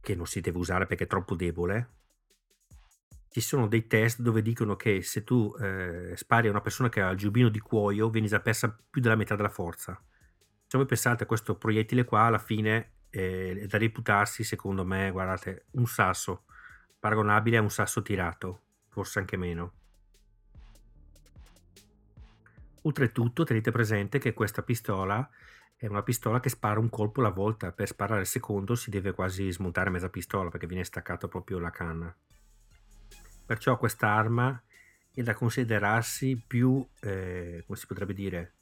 che 0.00 0.14
non 0.16 0.26
si 0.26 0.40
deve 0.40 0.58
usare 0.58 0.86
perché 0.86 1.04
è 1.04 1.06
troppo 1.06 1.36
debole, 1.36 1.90
ci 3.28 3.40
sono 3.40 3.68
dei 3.68 3.86
test 3.86 4.20
dove 4.20 4.42
dicono 4.42 4.74
che 4.74 5.02
se 5.02 5.22
tu 5.22 5.54
eh, 5.60 6.16
spari 6.16 6.48
a 6.48 6.50
una 6.50 6.60
persona 6.60 6.88
che 6.88 7.02
ha 7.02 7.10
il 7.10 7.18
giubbino 7.18 7.50
di 7.50 7.60
cuoio, 7.60 8.10
vieni 8.10 8.26
già 8.26 8.40
persa 8.40 8.76
più 8.90 9.00
della 9.00 9.14
metà 9.14 9.36
della 9.36 9.48
forza. 9.48 9.96
Se 10.66 10.76
voi 10.76 10.86
pensate 10.86 11.22
a 11.22 11.26
questo 11.26 11.54
proiettile 11.56 12.04
qua, 12.04 12.22
alla 12.22 12.38
fine 12.38 12.95
eh, 13.16 13.66
da 13.66 13.78
reputarsi, 13.78 14.44
secondo 14.44 14.84
me, 14.84 15.10
guardate, 15.10 15.64
un 15.72 15.86
sasso 15.86 16.44
paragonabile 16.98 17.56
a 17.56 17.62
un 17.62 17.70
sasso 17.70 18.02
tirato, 18.02 18.64
forse 18.88 19.18
anche 19.20 19.38
meno. 19.38 19.72
Oltretutto 22.82 23.44
tenete 23.44 23.70
presente 23.70 24.18
che 24.18 24.34
questa 24.34 24.62
pistola 24.62 25.26
è 25.76 25.86
una 25.86 26.02
pistola 26.02 26.40
che 26.40 26.50
spara 26.50 26.78
un 26.78 26.90
colpo 26.90 27.20
alla 27.20 27.30
volta, 27.30 27.72
per 27.72 27.88
sparare 27.88 28.20
il 28.20 28.26
secondo 28.26 28.74
si 28.74 28.90
deve 28.90 29.12
quasi 29.12 29.50
smontare 29.50 29.88
mezza 29.88 30.10
pistola 30.10 30.50
perché 30.50 30.66
viene 30.66 30.84
staccata 30.84 31.26
proprio 31.26 31.58
la 31.58 31.70
canna. 31.70 32.14
Perciò 33.46 33.78
quest'arma 33.78 34.62
è 35.10 35.22
da 35.22 35.32
considerarsi 35.32 36.42
più, 36.46 36.86
eh, 37.00 37.62
come 37.64 37.78
si 37.78 37.86
potrebbe 37.86 38.12
dire, 38.12 38.52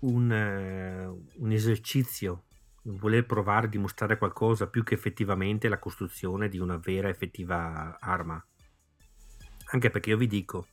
un, 0.00 0.30
eh, 0.30 1.06
un 1.06 1.50
esercizio 1.50 2.44
voler 2.84 3.24
provare 3.24 3.66
a 3.66 3.70
dimostrare 3.70 4.18
qualcosa 4.18 4.68
più 4.68 4.82
che 4.82 4.94
effettivamente 4.94 5.68
la 5.68 5.78
costruzione 5.78 6.48
di 6.48 6.58
una 6.58 6.76
vera 6.76 7.08
effettiva 7.08 7.98
arma. 7.98 8.44
Anche 9.66 9.90
perché 9.90 10.10
io 10.10 10.16
vi 10.16 10.26
dico, 10.26 10.68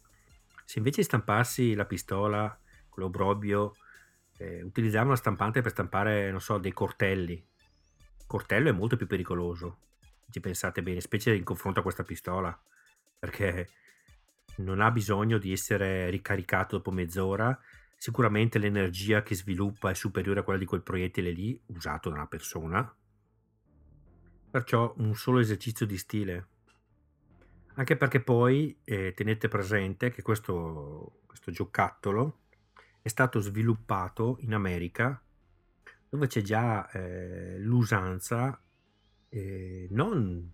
se 0.65 0.79
invece 0.79 1.01
di 1.01 1.07
stamparsi 1.07 1.73
la 1.73 1.85
pistola 1.85 2.57
con 2.89 3.03
l'obrobio 3.03 3.75
eh, 4.37 4.61
utilizzavano 4.63 5.11
la 5.11 5.15
stampante 5.15 5.61
per 5.61 5.71
stampare, 5.71 6.29
non 6.31 6.41
so, 6.41 6.57
dei 6.57 6.73
cortelli, 6.73 7.33
il 7.33 8.25
cortello 8.27 8.69
è 8.69 8.73
molto 8.73 8.97
più 8.97 9.07
pericoloso, 9.07 9.79
ci 10.29 10.39
pensate 10.39 10.83
bene, 10.83 10.99
specie 10.99 11.33
in 11.33 11.43
confronto 11.43 11.79
a 11.79 11.83
questa 11.83 12.03
pistola, 12.03 12.57
perché 13.17 13.69
non 14.57 14.81
ha 14.81 14.91
bisogno 14.91 15.37
di 15.37 15.51
essere 15.51 16.09
ricaricato 16.09 16.77
dopo 16.77 16.91
mezz'ora 16.91 17.57
Sicuramente 18.01 18.57
l'energia 18.57 19.21
che 19.21 19.35
sviluppa 19.35 19.91
è 19.91 19.93
superiore 19.93 20.39
a 20.39 20.43
quella 20.43 20.57
di 20.57 20.65
quel 20.65 20.81
proiettile 20.81 21.29
lì, 21.29 21.61
usato 21.67 22.09
da 22.09 22.15
una 22.15 22.25
persona. 22.25 22.97
Perciò 24.49 24.91
un 24.97 25.13
solo 25.13 25.37
esercizio 25.37 25.85
di 25.85 25.99
stile. 25.99 26.47
Anche 27.75 27.97
perché 27.97 28.19
poi 28.19 28.75
eh, 28.85 29.13
tenete 29.13 29.49
presente 29.49 30.09
che 30.09 30.23
questo, 30.23 31.19
questo 31.27 31.51
giocattolo 31.51 32.39
è 33.03 33.07
stato 33.07 33.39
sviluppato 33.39 34.37
in 34.39 34.55
America 34.55 35.23
dove 36.09 36.25
c'è 36.25 36.41
già 36.41 36.89
eh, 36.89 37.59
l'usanza, 37.59 38.59
eh, 39.29 39.87
non 39.91 40.51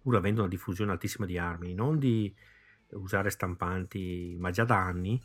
pur 0.00 0.14
avendo 0.14 0.42
una 0.42 0.48
diffusione 0.48 0.92
altissima 0.92 1.26
di 1.26 1.38
armi, 1.38 1.74
non 1.74 1.98
di 1.98 2.32
usare 2.90 3.30
stampanti, 3.30 4.36
ma 4.38 4.52
già 4.52 4.62
da 4.62 4.78
anni 4.78 5.20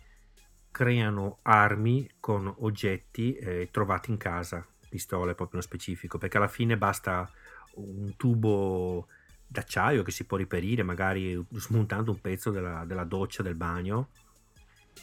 creano 0.72 1.40
armi 1.44 2.10
con 2.20 2.54
oggetti 2.60 3.36
eh, 3.36 3.68
trovati 3.72 4.10
in 4.10 4.18
casa, 4.18 4.66
pistole 4.90 5.36
proprio 5.36 5.60
nello 5.60 5.62
specifico, 5.62 6.18
perché 6.18 6.38
alla 6.38 6.48
fine 6.48 6.78
basta 6.78 7.30
un 7.76 8.16
tubo 8.18 9.08
d'acciaio 9.46 10.04
che 10.04 10.12
si 10.12 10.24
può 10.24 10.38
riperire, 10.38 10.82
magari 10.84 11.40
smontando 11.52 12.12
un 12.12 12.22
pezzo 12.22 12.52
della, 12.52 12.86
della 12.86 13.04
doccia 13.04 13.44
del 13.44 13.56
bagno 13.56 14.10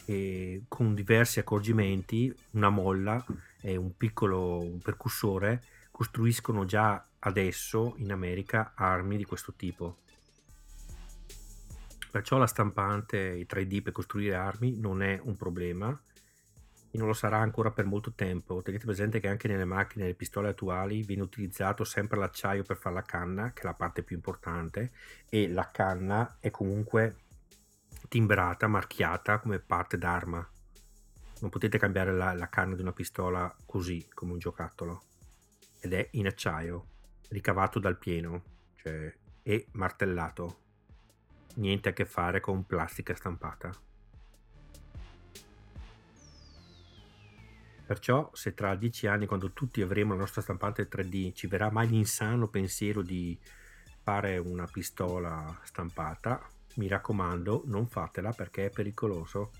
e 0.05 0.63
con 0.67 0.93
diversi 0.95 1.39
accorgimenti, 1.39 2.33
una 2.51 2.69
molla 2.69 3.23
e 3.61 3.75
un 3.75 3.95
piccolo 3.95 4.59
un 4.59 4.79
percussore 4.79 5.63
costruiscono 5.91 6.65
già 6.65 7.05
adesso 7.19 7.93
in 7.97 8.11
America 8.11 8.71
armi 8.75 9.17
di 9.17 9.25
questo 9.25 9.53
tipo. 9.53 9.97
Perciò 12.11 12.37
la 12.37 12.47
stampante, 12.47 13.17
i 13.19 13.45
3D 13.47 13.83
per 13.83 13.93
costruire 13.93 14.35
armi 14.35 14.79
non 14.79 15.03
è 15.03 15.19
un 15.23 15.35
problema 15.35 15.97
e 16.91 16.97
non 16.97 17.05
lo 17.05 17.13
sarà 17.13 17.37
ancora 17.37 17.69
per 17.69 17.85
molto 17.85 18.13
tempo. 18.13 18.63
Tenete 18.63 18.85
presente 18.85 19.19
che 19.19 19.27
anche 19.27 19.47
nelle 19.47 19.65
macchine 19.65 20.01
e 20.01 20.05
nelle 20.07 20.17
pistole 20.17 20.49
attuali 20.49 21.03
viene 21.03 21.21
utilizzato 21.21 21.83
sempre 21.83 22.17
l'acciaio 22.17 22.63
per 22.63 22.77
fare 22.77 22.95
la 22.95 23.03
canna, 23.03 23.53
che 23.53 23.61
è 23.61 23.65
la 23.65 23.75
parte 23.75 24.01
più 24.01 24.15
importante, 24.15 24.91
e 25.29 25.47
la 25.49 25.69
canna 25.69 26.37
è 26.39 26.49
comunque 26.49 27.17
timbrata, 28.07 28.67
marchiata 28.67 29.37
come 29.39 29.59
parte 29.59 29.99
d'arma. 29.99 30.47
Non 31.41 31.49
potete 31.51 31.77
cambiare 31.77 32.11
la, 32.11 32.33
la 32.33 32.49
canna 32.49 32.73
di 32.73 32.81
una 32.81 32.91
pistola 32.91 33.55
così, 33.67 34.07
come 34.15 34.31
un 34.33 34.39
giocattolo. 34.39 35.03
Ed 35.79 35.93
è 35.93 36.07
in 36.13 36.25
acciaio, 36.25 36.85
ricavato 37.29 37.77
dal 37.77 37.99
pieno, 37.99 38.43
cioè 38.75 39.13
e 39.43 39.67
martellato 39.73 40.67
niente 41.55 41.89
a 41.89 41.93
che 41.93 42.05
fare 42.05 42.39
con 42.39 42.65
plastica 42.65 43.15
stampata. 43.15 43.71
Perciò 47.89 48.29
se 48.33 48.53
tra 48.53 48.75
dieci 48.75 49.07
anni, 49.07 49.25
quando 49.25 49.51
tutti 49.51 49.81
avremo 49.81 50.13
la 50.13 50.19
nostra 50.19 50.41
stampante 50.41 50.87
3D, 50.87 51.33
ci 51.33 51.47
verrà 51.47 51.71
mai 51.71 51.87
l'insano 51.87 52.47
pensiero 52.47 53.01
di 53.01 53.35
fare 54.03 54.37
una 54.37 54.65
pistola 54.65 55.59
stampata, 55.63 56.39
mi 56.75 56.87
raccomando, 56.87 57.63
non 57.65 57.87
fatela 57.87 58.31
perché 58.31 58.67
è 58.67 58.69
pericoloso. 58.69 59.51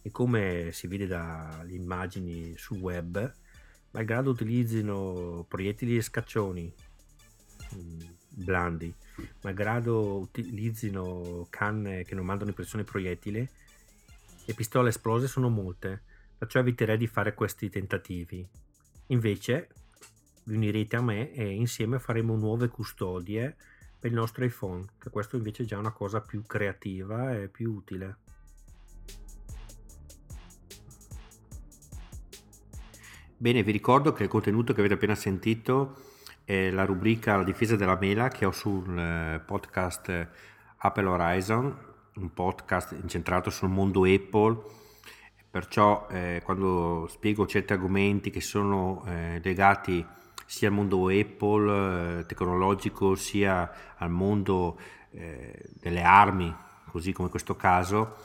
E 0.00 0.10
come 0.10 0.70
si 0.72 0.86
vede 0.86 1.06
dalle 1.06 1.74
immagini 1.74 2.56
sul 2.56 2.78
web, 2.78 3.32
malgrado 3.90 4.30
utilizzino 4.30 5.44
proiettili 5.46 5.96
e 5.96 6.02
scaccioni 6.02 6.74
mm, 7.74 8.00
blandi, 8.30 8.94
malgrado 9.42 10.18
utilizzino 10.18 11.46
canne 11.50 12.04
che 12.04 12.14
non 12.14 12.24
mandano 12.24 12.50
impressione 12.50 12.84
proiettile, 12.84 13.48
le 14.44 14.54
pistole 14.54 14.90
esplose 14.90 15.26
sono 15.26 15.48
molte 15.48 16.02
perciò 16.36 16.58
eviterei 16.58 16.98
di 16.98 17.06
fare 17.06 17.34
questi 17.34 17.70
tentativi. 17.70 18.46
Invece 19.08 19.68
vi 20.44 20.56
unirete 20.56 20.96
a 20.96 21.02
me 21.02 21.32
e 21.32 21.50
insieme 21.50 21.98
faremo 21.98 22.36
nuove 22.36 22.68
custodie 22.68 23.56
per 23.98 24.10
il 24.10 24.16
nostro 24.16 24.44
iPhone, 24.44 24.84
che 24.98 25.08
questo 25.08 25.36
invece 25.36 25.62
è 25.62 25.66
già 25.66 25.78
una 25.78 25.92
cosa 25.92 26.20
più 26.20 26.42
creativa 26.44 27.34
e 27.34 27.48
più 27.48 27.72
utile. 27.72 28.16
Bene, 33.36 33.62
vi 33.62 33.72
ricordo 33.72 34.12
che 34.12 34.24
il 34.24 34.28
contenuto 34.28 34.72
che 34.72 34.80
avete 34.80 34.94
appena 34.94 35.14
sentito 35.14 35.96
è 36.44 36.70
la 36.70 36.84
rubrica 36.84 37.36
La 37.36 37.44
difesa 37.44 37.74
della 37.76 37.96
mela 37.98 38.28
che 38.28 38.44
ho 38.44 38.52
sul 38.52 38.98
eh, 38.98 39.40
podcast 39.44 40.28
Apple 40.76 41.06
Horizon, 41.06 41.76
un 42.16 42.32
podcast 42.32 42.92
incentrato 42.92 43.50
sul 43.50 43.70
mondo 43.70 44.04
Apple. 44.04 44.56
Perciò 45.50 46.06
eh, 46.10 46.42
quando 46.44 47.06
spiego 47.08 47.46
certi 47.46 47.72
argomenti 47.72 48.30
che 48.30 48.40
sono 48.40 49.04
eh, 49.06 49.40
legati 49.42 50.04
sia 50.44 50.68
al 50.68 50.74
mondo 50.74 51.08
Apple 51.08 52.18
eh, 52.18 52.26
tecnologico 52.26 53.14
sia 53.14 53.94
al 53.96 54.10
mondo 54.10 54.78
eh, 55.12 55.58
delle 55.80 56.02
armi, 56.02 56.54
così 56.90 57.12
come 57.12 57.26
in 57.26 57.30
questo 57.30 57.56
caso, 57.56 58.16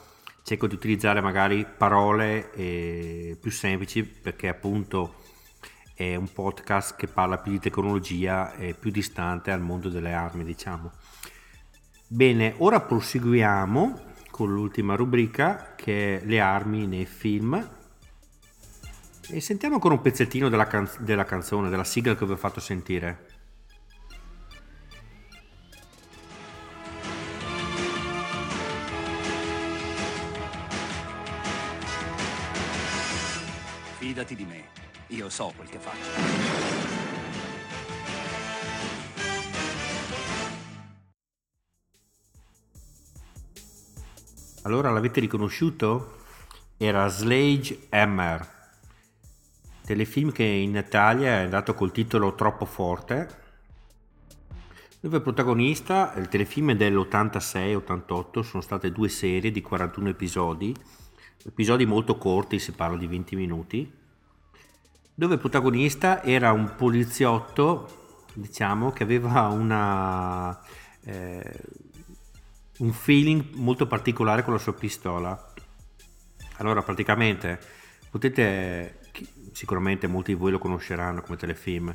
cerco 0.42 0.66
di 0.66 0.74
utilizzare 0.74 1.20
magari 1.20 1.64
parole 1.64 2.52
eh, 2.52 3.38
più 3.40 3.50
semplici 3.50 4.04
perché 4.04 4.48
appunto 4.48 5.14
è 6.00 6.14
un 6.14 6.32
podcast 6.32 6.96
che 6.96 7.08
parla 7.08 7.36
più 7.36 7.52
di 7.52 7.58
tecnologia 7.58 8.54
e 8.54 8.72
più 8.72 8.90
distante 8.90 9.50
al 9.50 9.60
mondo 9.60 9.90
delle 9.90 10.14
armi, 10.14 10.44
diciamo. 10.44 10.92
Bene, 12.06 12.54
ora 12.56 12.80
proseguiamo 12.80 14.00
con 14.30 14.50
l'ultima 14.50 14.94
rubrica 14.94 15.74
che 15.76 16.22
è 16.22 16.24
le 16.24 16.40
armi 16.40 16.86
nei 16.86 17.04
film. 17.04 17.68
E 19.28 19.40
sentiamo 19.42 19.74
ancora 19.74 19.92
un 19.92 20.00
pezzettino 20.00 20.48
della, 20.48 20.66
canz- 20.66 21.00
della 21.00 21.24
canzone, 21.24 21.68
della 21.68 21.84
sigla 21.84 22.16
che 22.16 22.24
vi 22.24 22.32
ho 22.32 22.36
fatto 22.36 22.60
sentire. 22.60 23.26
Fidati 33.98 34.34
di 34.34 34.44
me, 34.46 34.79
io 35.10 35.28
so 35.28 35.52
quel 35.56 35.68
che 35.68 35.78
faccio. 35.78 36.58
Allora 44.62 44.90
l'avete 44.90 45.20
riconosciuto? 45.20 46.18
Era 46.76 47.08
Slage 47.08 47.86
Hammer, 47.90 48.46
telefilm 49.84 50.32
che 50.32 50.44
in 50.44 50.76
Italia 50.76 51.40
è 51.40 51.42
andato 51.42 51.74
col 51.74 51.92
titolo 51.92 52.34
Troppo 52.34 52.64
Forte, 52.64 53.38
dove 55.00 55.16
il 55.16 55.22
protagonista, 55.22 56.14
il 56.16 56.28
telefilm 56.28 56.72
è 56.72 56.76
dell'86-88, 56.76 58.40
sono 58.40 58.62
state 58.62 58.92
due 58.92 59.08
serie 59.08 59.50
di 59.50 59.60
41 59.60 60.10
episodi, 60.10 60.74
episodi 61.44 61.86
molto 61.86 62.16
corti, 62.16 62.58
si 62.58 62.72
parla 62.72 62.98
di 62.98 63.06
20 63.06 63.36
minuti, 63.36 63.99
dove 65.20 65.34
il 65.34 65.40
protagonista 65.40 66.22
era 66.22 66.50
un 66.50 66.76
poliziotto, 66.76 68.22
diciamo, 68.32 68.90
che 68.90 69.02
aveva 69.02 69.48
una... 69.48 70.58
Eh, 71.02 71.60
un 72.78 72.90
feeling 72.90 73.50
molto 73.56 73.86
particolare 73.86 74.42
con 74.42 74.54
la 74.54 74.58
sua 74.58 74.72
pistola. 74.72 75.52
Allora, 76.56 76.80
praticamente, 76.80 77.60
potete, 78.08 79.10
sicuramente 79.52 80.06
molti 80.06 80.32
di 80.32 80.40
voi 80.40 80.52
lo 80.52 80.58
conosceranno 80.58 81.20
come 81.20 81.36
telefilm, 81.36 81.94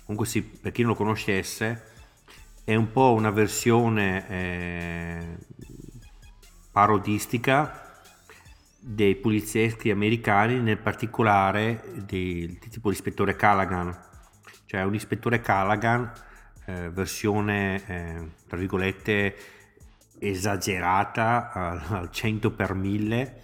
comunque 0.00 0.26
sì, 0.26 0.42
per 0.42 0.72
chi 0.72 0.82
non 0.82 0.90
lo 0.90 0.96
conoscesse, 0.96 1.84
è 2.64 2.74
un 2.74 2.90
po' 2.90 3.12
una 3.12 3.30
versione 3.30 4.28
eh, 4.28 5.36
parodistica 6.72 7.85
dei 8.88 9.16
polizieschi 9.16 9.90
americani, 9.90 10.60
nel 10.60 10.78
particolare 10.78 11.82
del 12.04 12.56
tipo 12.60 12.88
l'ispettore 12.88 13.34
Callaghan, 13.34 13.92
cioè 14.64 14.84
un 14.84 14.94
ispettore 14.94 15.40
Callaghan, 15.40 16.12
eh, 16.66 16.90
versione, 16.90 17.84
eh, 17.84 18.30
tra 18.46 18.56
virgolette, 18.56 19.36
esagerata 20.20 21.50
al 21.52 22.10
100 22.10 22.52
per 22.52 22.74
1000 22.74 23.42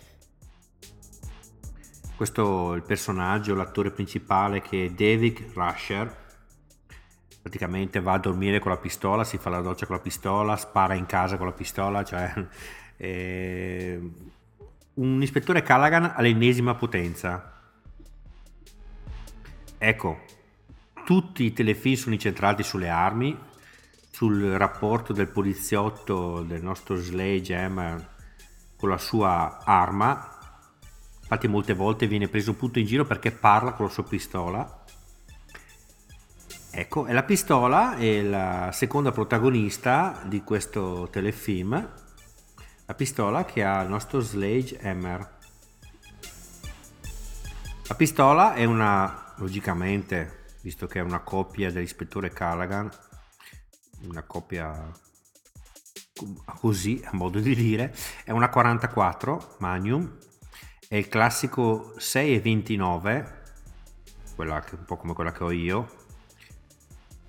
questo 2.16 2.72
il 2.72 2.82
personaggio 2.82 3.54
l'attore 3.54 3.90
principale 3.90 4.62
che 4.62 4.86
è 4.86 4.90
David 4.90 5.50
Rusher 5.52 6.16
praticamente 7.42 8.00
va 8.00 8.14
a 8.14 8.18
dormire 8.18 8.58
con 8.58 8.70
la 8.70 8.78
pistola 8.78 9.22
si 9.22 9.36
fa 9.36 9.50
la 9.50 9.60
doccia 9.60 9.84
con 9.84 9.96
la 9.96 10.00
pistola 10.00 10.56
spara 10.56 10.94
in 10.94 11.04
casa 11.04 11.36
con 11.36 11.44
la 11.44 11.52
pistola 11.52 12.02
cioè 12.04 12.32
eh, 12.96 14.00
un 14.94 15.22
ispettore 15.22 15.62
Callaghan 15.62 16.12
all'ennesima 16.16 16.74
potenza. 16.74 17.60
Ecco 19.78 20.20
tutti 21.04 21.44
i 21.44 21.52
telefilm 21.52 21.96
sono 21.96 22.14
incentrati 22.14 22.62
sulle 22.62 22.88
armi 22.88 23.36
sul 24.10 24.52
rapporto 24.52 25.12
del 25.12 25.28
poliziotto 25.28 26.42
del 26.42 26.62
nostro 26.62 26.96
Sledgehammer 26.96 28.10
con 28.76 28.90
la 28.90 28.98
sua 28.98 29.60
arma. 29.64 30.38
Infatti 31.22 31.48
molte 31.48 31.72
volte 31.72 32.06
viene 32.06 32.28
preso 32.28 32.54
punto 32.54 32.78
in 32.78 32.86
giro 32.86 33.04
perché 33.04 33.32
parla 33.32 33.72
con 33.72 33.86
la 33.86 33.92
sua 33.92 34.04
pistola. 34.04 34.84
Ecco 36.70 37.06
e 37.06 37.12
la 37.12 37.22
pistola 37.22 37.96
è 37.96 38.22
la 38.22 38.70
seconda 38.72 39.12
protagonista 39.12 40.22
di 40.26 40.42
questo 40.42 41.08
telefilm 41.10 42.01
la 42.86 42.94
pistola 42.94 43.44
che 43.44 43.62
ha 43.62 43.82
il 43.82 43.88
nostro 43.88 44.20
Sledgehammer 44.20 45.38
la 47.86 47.94
pistola 47.94 48.54
è 48.54 48.64
una 48.64 49.34
logicamente 49.36 50.46
visto 50.62 50.86
che 50.86 50.98
è 50.98 51.02
una 51.02 51.20
coppia 51.20 51.70
dell'ispettore 51.70 52.30
Callaghan 52.30 52.90
una 54.08 54.22
coppia 54.22 54.90
così 56.44 57.00
a 57.04 57.10
modo 57.12 57.38
di 57.38 57.54
dire 57.54 57.94
è 58.24 58.32
una 58.32 58.48
44 58.48 59.56
Magnum 59.58 60.18
è 60.88 60.96
il 60.96 61.08
classico 61.08 61.94
6 61.96 62.34
e 62.34 62.40
29 62.40 63.42
quella 64.34 64.60
che, 64.60 64.74
un 64.74 64.84
po' 64.84 64.96
come 64.96 65.14
quella 65.14 65.32
che 65.32 65.44
ho 65.44 65.50
io 65.52 66.00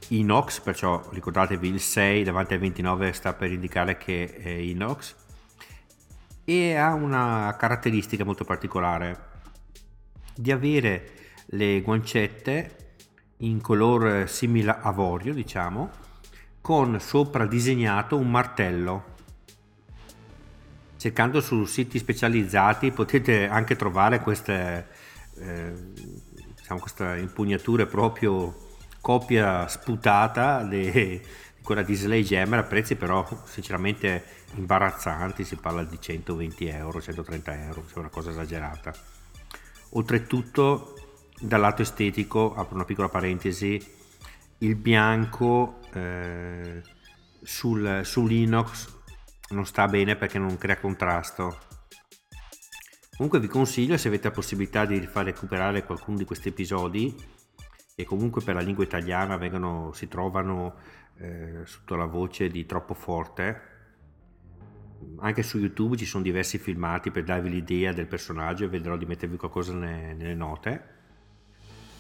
inox 0.10 0.60
perciò 0.62 1.02
ricordatevi 1.12 1.68
il 1.68 1.80
6 1.80 2.24
davanti 2.24 2.54
al 2.54 2.60
29 2.60 3.14
sta 3.14 3.34
per 3.34 3.52
indicare 3.52 3.98
che 3.98 4.36
è 4.36 4.50
inox 4.50 5.22
e 6.46 6.76
ha 6.76 6.94
una 6.94 7.56
caratteristica 7.58 8.24
molto 8.24 8.44
particolare 8.44 9.32
di 10.36 10.52
avere 10.52 11.12
le 11.48 11.82
guancette 11.82 12.78
in 13.38 13.62
color 13.62 14.28
simile 14.28 14.76
avorio 14.82 15.34
diciamo 15.34 16.02
con 16.64 16.98
sopra 17.02 17.46
disegnato 17.46 18.18
un 18.18 18.32
martello. 18.32 19.12
Cercando 20.96 21.42
su 21.42 21.66
siti 21.66 22.00
specializzati 22.00 22.92
potete 22.92 23.50
anche 23.50 23.76
trovare 23.76 24.22
queste, 24.22 24.88
eh, 25.40 25.74
diciamo 26.56 26.80
questa 26.80 27.18
impugnatura 27.18 27.86
proprio 27.86 28.70
copia 29.02 29.68
sputata 29.68 30.64
di 30.64 31.22
quella 31.64 31.82
di 31.82 31.96
Sledgehammer 31.96 32.60
a 32.60 32.64
prezzi 32.64 32.96
però 32.96 33.26
sinceramente 33.46 34.24
imbarazzanti, 34.56 35.44
si 35.44 35.56
parla 35.56 35.84
di 35.84 36.00
120 36.00 36.68
euro, 36.68 37.02
130 37.02 37.64
euro, 37.64 37.86
cioè 37.88 38.00
una 38.00 38.10
cosa 38.10 38.32
esagerata. 38.32 38.94
Oltretutto 39.92 40.96
dal 41.40 41.62
lato 41.62 41.82
estetico, 41.82 42.54
apro 42.54 42.76
una 42.76 42.86
piccola 42.86 43.10
parentesi, 43.10 43.82
il 44.60 44.76
bianco 44.76 45.80
eh, 45.94 46.82
sul, 47.42 48.02
sull'inox 48.04 49.02
non 49.50 49.66
sta 49.66 49.88
bene 49.88 50.16
perché 50.16 50.40
non 50.40 50.58
crea 50.58 50.80
contrasto 50.80 51.72
Comunque 53.16 53.40
vi 53.40 53.48
consiglio, 53.48 53.96
se 53.96 54.08
avete 54.08 54.30
la 54.30 54.34
possibilità 54.34 54.86
di 54.86 55.00
far 55.06 55.26
recuperare 55.26 55.86
qualcuno 55.86 56.18
di 56.18 56.26
questi 56.26 56.50
episodi, 56.50 57.16
e 57.96 58.06
comunque 58.06 58.42
per 58.42 58.56
la 58.56 58.62
lingua 58.62 58.84
italiana 58.84 59.38
vengono, 59.38 59.92
si 59.94 60.08
trovano 60.08 60.74
eh, 61.18 61.62
sotto 61.66 61.96
la 61.96 62.06
voce 62.06 62.50
di 62.50 62.66
Troppo 62.66 62.94
Forte, 62.94 63.72
anche 65.20 65.44
su 65.44 65.58
YouTube 65.58 65.98
ci 65.98 66.06
sono 66.06 66.24
diversi 66.24 66.58
filmati 66.58 67.12
per 67.12 67.24
darvi 67.24 67.50
l'idea 67.50 67.94
del 67.94 68.08
personaggio 68.08 68.66
e 68.66 68.70
vedrò 68.70 68.98
di 68.98 69.06
mettervi 69.06 69.38
qualcosa 69.38 69.74
nelle, 69.74 70.14
nelle 70.14 70.36
note. 70.36 70.92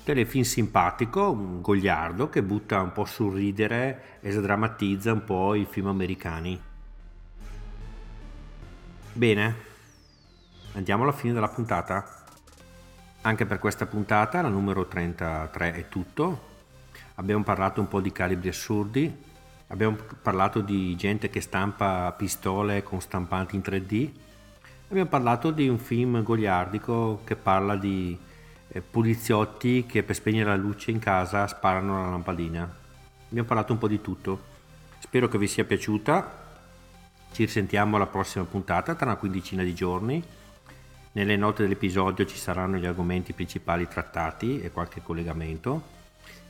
Telefilm 0.03 0.43
simpatico, 0.43 1.31
un 1.31 1.61
gogliardo 1.61 2.29
che 2.29 2.43
butta 2.43 2.81
un 2.81 2.91
po' 2.91 3.05
sul 3.05 3.33
ridere 3.33 4.19
e 4.19 4.31
sdrammatizza 4.31 5.13
un 5.13 5.23
po' 5.23 5.55
i 5.55 5.65
film 5.65 5.87
americani. 5.87 6.61
Bene, 9.13 9.55
andiamo 10.73 11.03
alla 11.03 11.13
fine 11.13 11.33
della 11.33 11.47
puntata. 11.47 12.25
Anche 13.21 13.45
per 13.45 13.59
questa 13.59 13.85
puntata, 13.85 14.41
la 14.41 14.49
numero 14.49 14.85
33, 14.85 15.73
è 15.73 15.87
tutto. 15.87 16.51
Abbiamo 17.15 17.43
parlato 17.43 17.79
un 17.79 17.87
po' 17.87 18.01
di 18.01 18.11
calibri 18.11 18.49
assurdi, 18.49 19.15
abbiamo 19.67 19.97
parlato 20.21 20.61
di 20.61 20.95
gente 20.95 21.29
che 21.29 21.41
stampa 21.41 22.11
pistole 22.17 22.81
con 22.81 23.01
stampanti 23.01 23.55
in 23.55 23.61
3D, 23.63 24.11
abbiamo 24.89 25.09
parlato 25.09 25.51
di 25.51 25.67
un 25.67 25.77
film 25.77 26.23
goliardico 26.23 27.21
che 27.23 27.35
parla 27.35 27.75
di 27.75 28.17
eh, 28.67 28.81
poliziotti 28.81 29.85
che 29.85 30.01
per 30.01 30.15
spegnere 30.15 30.49
la 30.49 30.55
luce 30.55 30.89
in 30.89 30.97
casa 30.97 31.45
sparano 31.45 32.01
la 32.01 32.09
lampadina. 32.09 32.63
Abbiamo 33.29 33.47
parlato 33.47 33.73
un 33.73 33.79
po' 33.79 33.87
di 33.87 34.01
tutto. 34.01 34.51
Spero 34.97 35.27
che 35.27 35.37
vi 35.37 35.47
sia 35.47 35.65
piaciuta. 35.65 36.41
Ci 37.31 37.45
risentiamo 37.45 37.95
alla 37.95 38.07
prossima 38.07 38.45
puntata 38.45 38.95
tra 38.95 39.05
una 39.05 39.15
quindicina 39.15 39.61
di 39.61 39.75
giorni. 39.75 40.23
Nelle 41.11 41.35
note 41.35 41.61
dell'episodio 41.61 42.25
ci 42.25 42.37
saranno 42.37 42.77
gli 42.77 42.85
argomenti 42.85 43.33
principali 43.33 43.87
trattati 43.87 44.61
e 44.61 44.71
qualche 44.71 45.03
collegamento. 45.03 46.01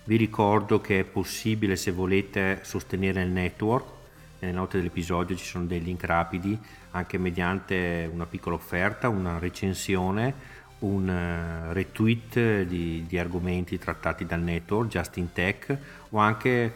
Vi 0.05 0.17
ricordo 0.17 0.81
che 0.81 0.99
è 0.99 1.03
possibile 1.05 1.77
se 1.77 1.91
volete 1.91 2.59
sostenere 2.63 3.21
il 3.21 3.29
network, 3.29 3.85
nelle 4.39 4.53
note 4.53 4.77
dell'episodio 4.77 5.33
ci 5.37 5.45
sono 5.45 5.63
dei 5.63 5.81
link 5.81 6.03
rapidi 6.03 6.59
anche 6.91 7.17
mediante 7.17 8.09
una 8.11 8.25
piccola 8.25 8.55
offerta, 8.55 9.07
una 9.07 9.39
recensione, 9.39 10.33
un 10.79 11.09
eh, 11.09 11.71
retweet 11.71 12.63
di, 12.63 13.05
di 13.07 13.17
argomenti 13.17 13.79
trattati 13.79 14.25
dal 14.25 14.41
network, 14.41 14.89
Just 14.89 15.15
in 15.15 15.31
Tech 15.31 15.77
o 16.09 16.17
anche 16.17 16.73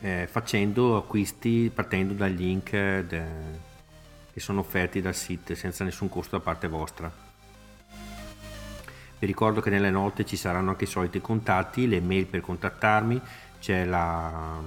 eh, 0.00 0.28
facendo 0.30 0.98
acquisti 0.98 1.70
partendo 1.74 2.12
dai 2.12 2.36
link 2.36 2.70
de, 2.70 3.24
che 4.30 4.40
sono 4.40 4.60
offerti 4.60 5.00
dal 5.00 5.14
sito 5.14 5.54
senza 5.54 5.82
nessun 5.82 6.10
costo 6.10 6.36
da 6.36 6.42
parte 6.42 6.68
vostra. 6.68 7.25
Vi 9.26 9.32
ricordo 9.32 9.60
che 9.60 9.70
nelle 9.70 9.90
note 9.90 10.24
ci 10.24 10.36
saranno 10.36 10.70
anche 10.70 10.84
i 10.84 10.86
soliti 10.86 11.20
contatti, 11.20 11.88
le 11.88 12.00
mail 12.00 12.26
per 12.26 12.42
contattarmi, 12.42 13.20
c'è 13.58 13.84
la, 13.84 14.62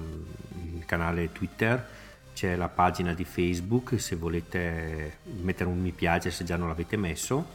il 0.74 0.84
canale 0.84 1.32
Twitter, 1.32 1.88
c'è 2.34 2.56
la 2.56 2.68
pagina 2.68 3.14
di 3.14 3.24
Facebook 3.24 3.98
se 3.98 4.16
volete 4.16 5.20
mettere 5.40 5.70
un 5.70 5.80
mi 5.80 5.92
piace 5.92 6.30
se 6.30 6.44
già 6.44 6.58
non 6.58 6.68
l'avete 6.68 6.98
messo. 6.98 7.46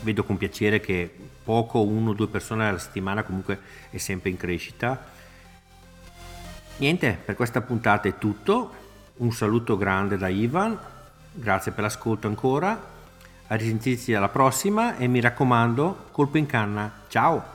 Vedo 0.00 0.24
con 0.24 0.36
piacere 0.38 0.80
che 0.80 1.08
poco, 1.44 1.84
uno 1.84 2.10
o 2.10 2.14
due 2.14 2.26
persone 2.26 2.66
alla 2.66 2.78
settimana 2.78 3.22
comunque 3.22 3.60
è 3.90 3.98
sempre 3.98 4.30
in 4.30 4.36
crescita. 4.36 5.04
Niente, 6.78 7.16
per 7.24 7.36
questa 7.36 7.60
puntata 7.60 8.08
è 8.08 8.18
tutto. 8.18 8.74
Un 9.18 9.30
saluto 9.30 9.76
grande 9.76 10.18
da 10.18 10.26
Ivan, 10.26 10.76
grazie 11.30 11.70
per 11.70 11.84
l'ascolto 11.84 12.26
ancora 12.26 12.93
a 13.54 13.56
risentirci 13.56 14.14
alla 14.14 14.28
prossima 14.28 14.96
e 14.96 15.06
mi 15.06 15.20
raccomando, 15.20 16.06
colpo 16.10 16.38
in 16.38 16.46
canna. 16.46 16.90
Ciao! 17.08 17.53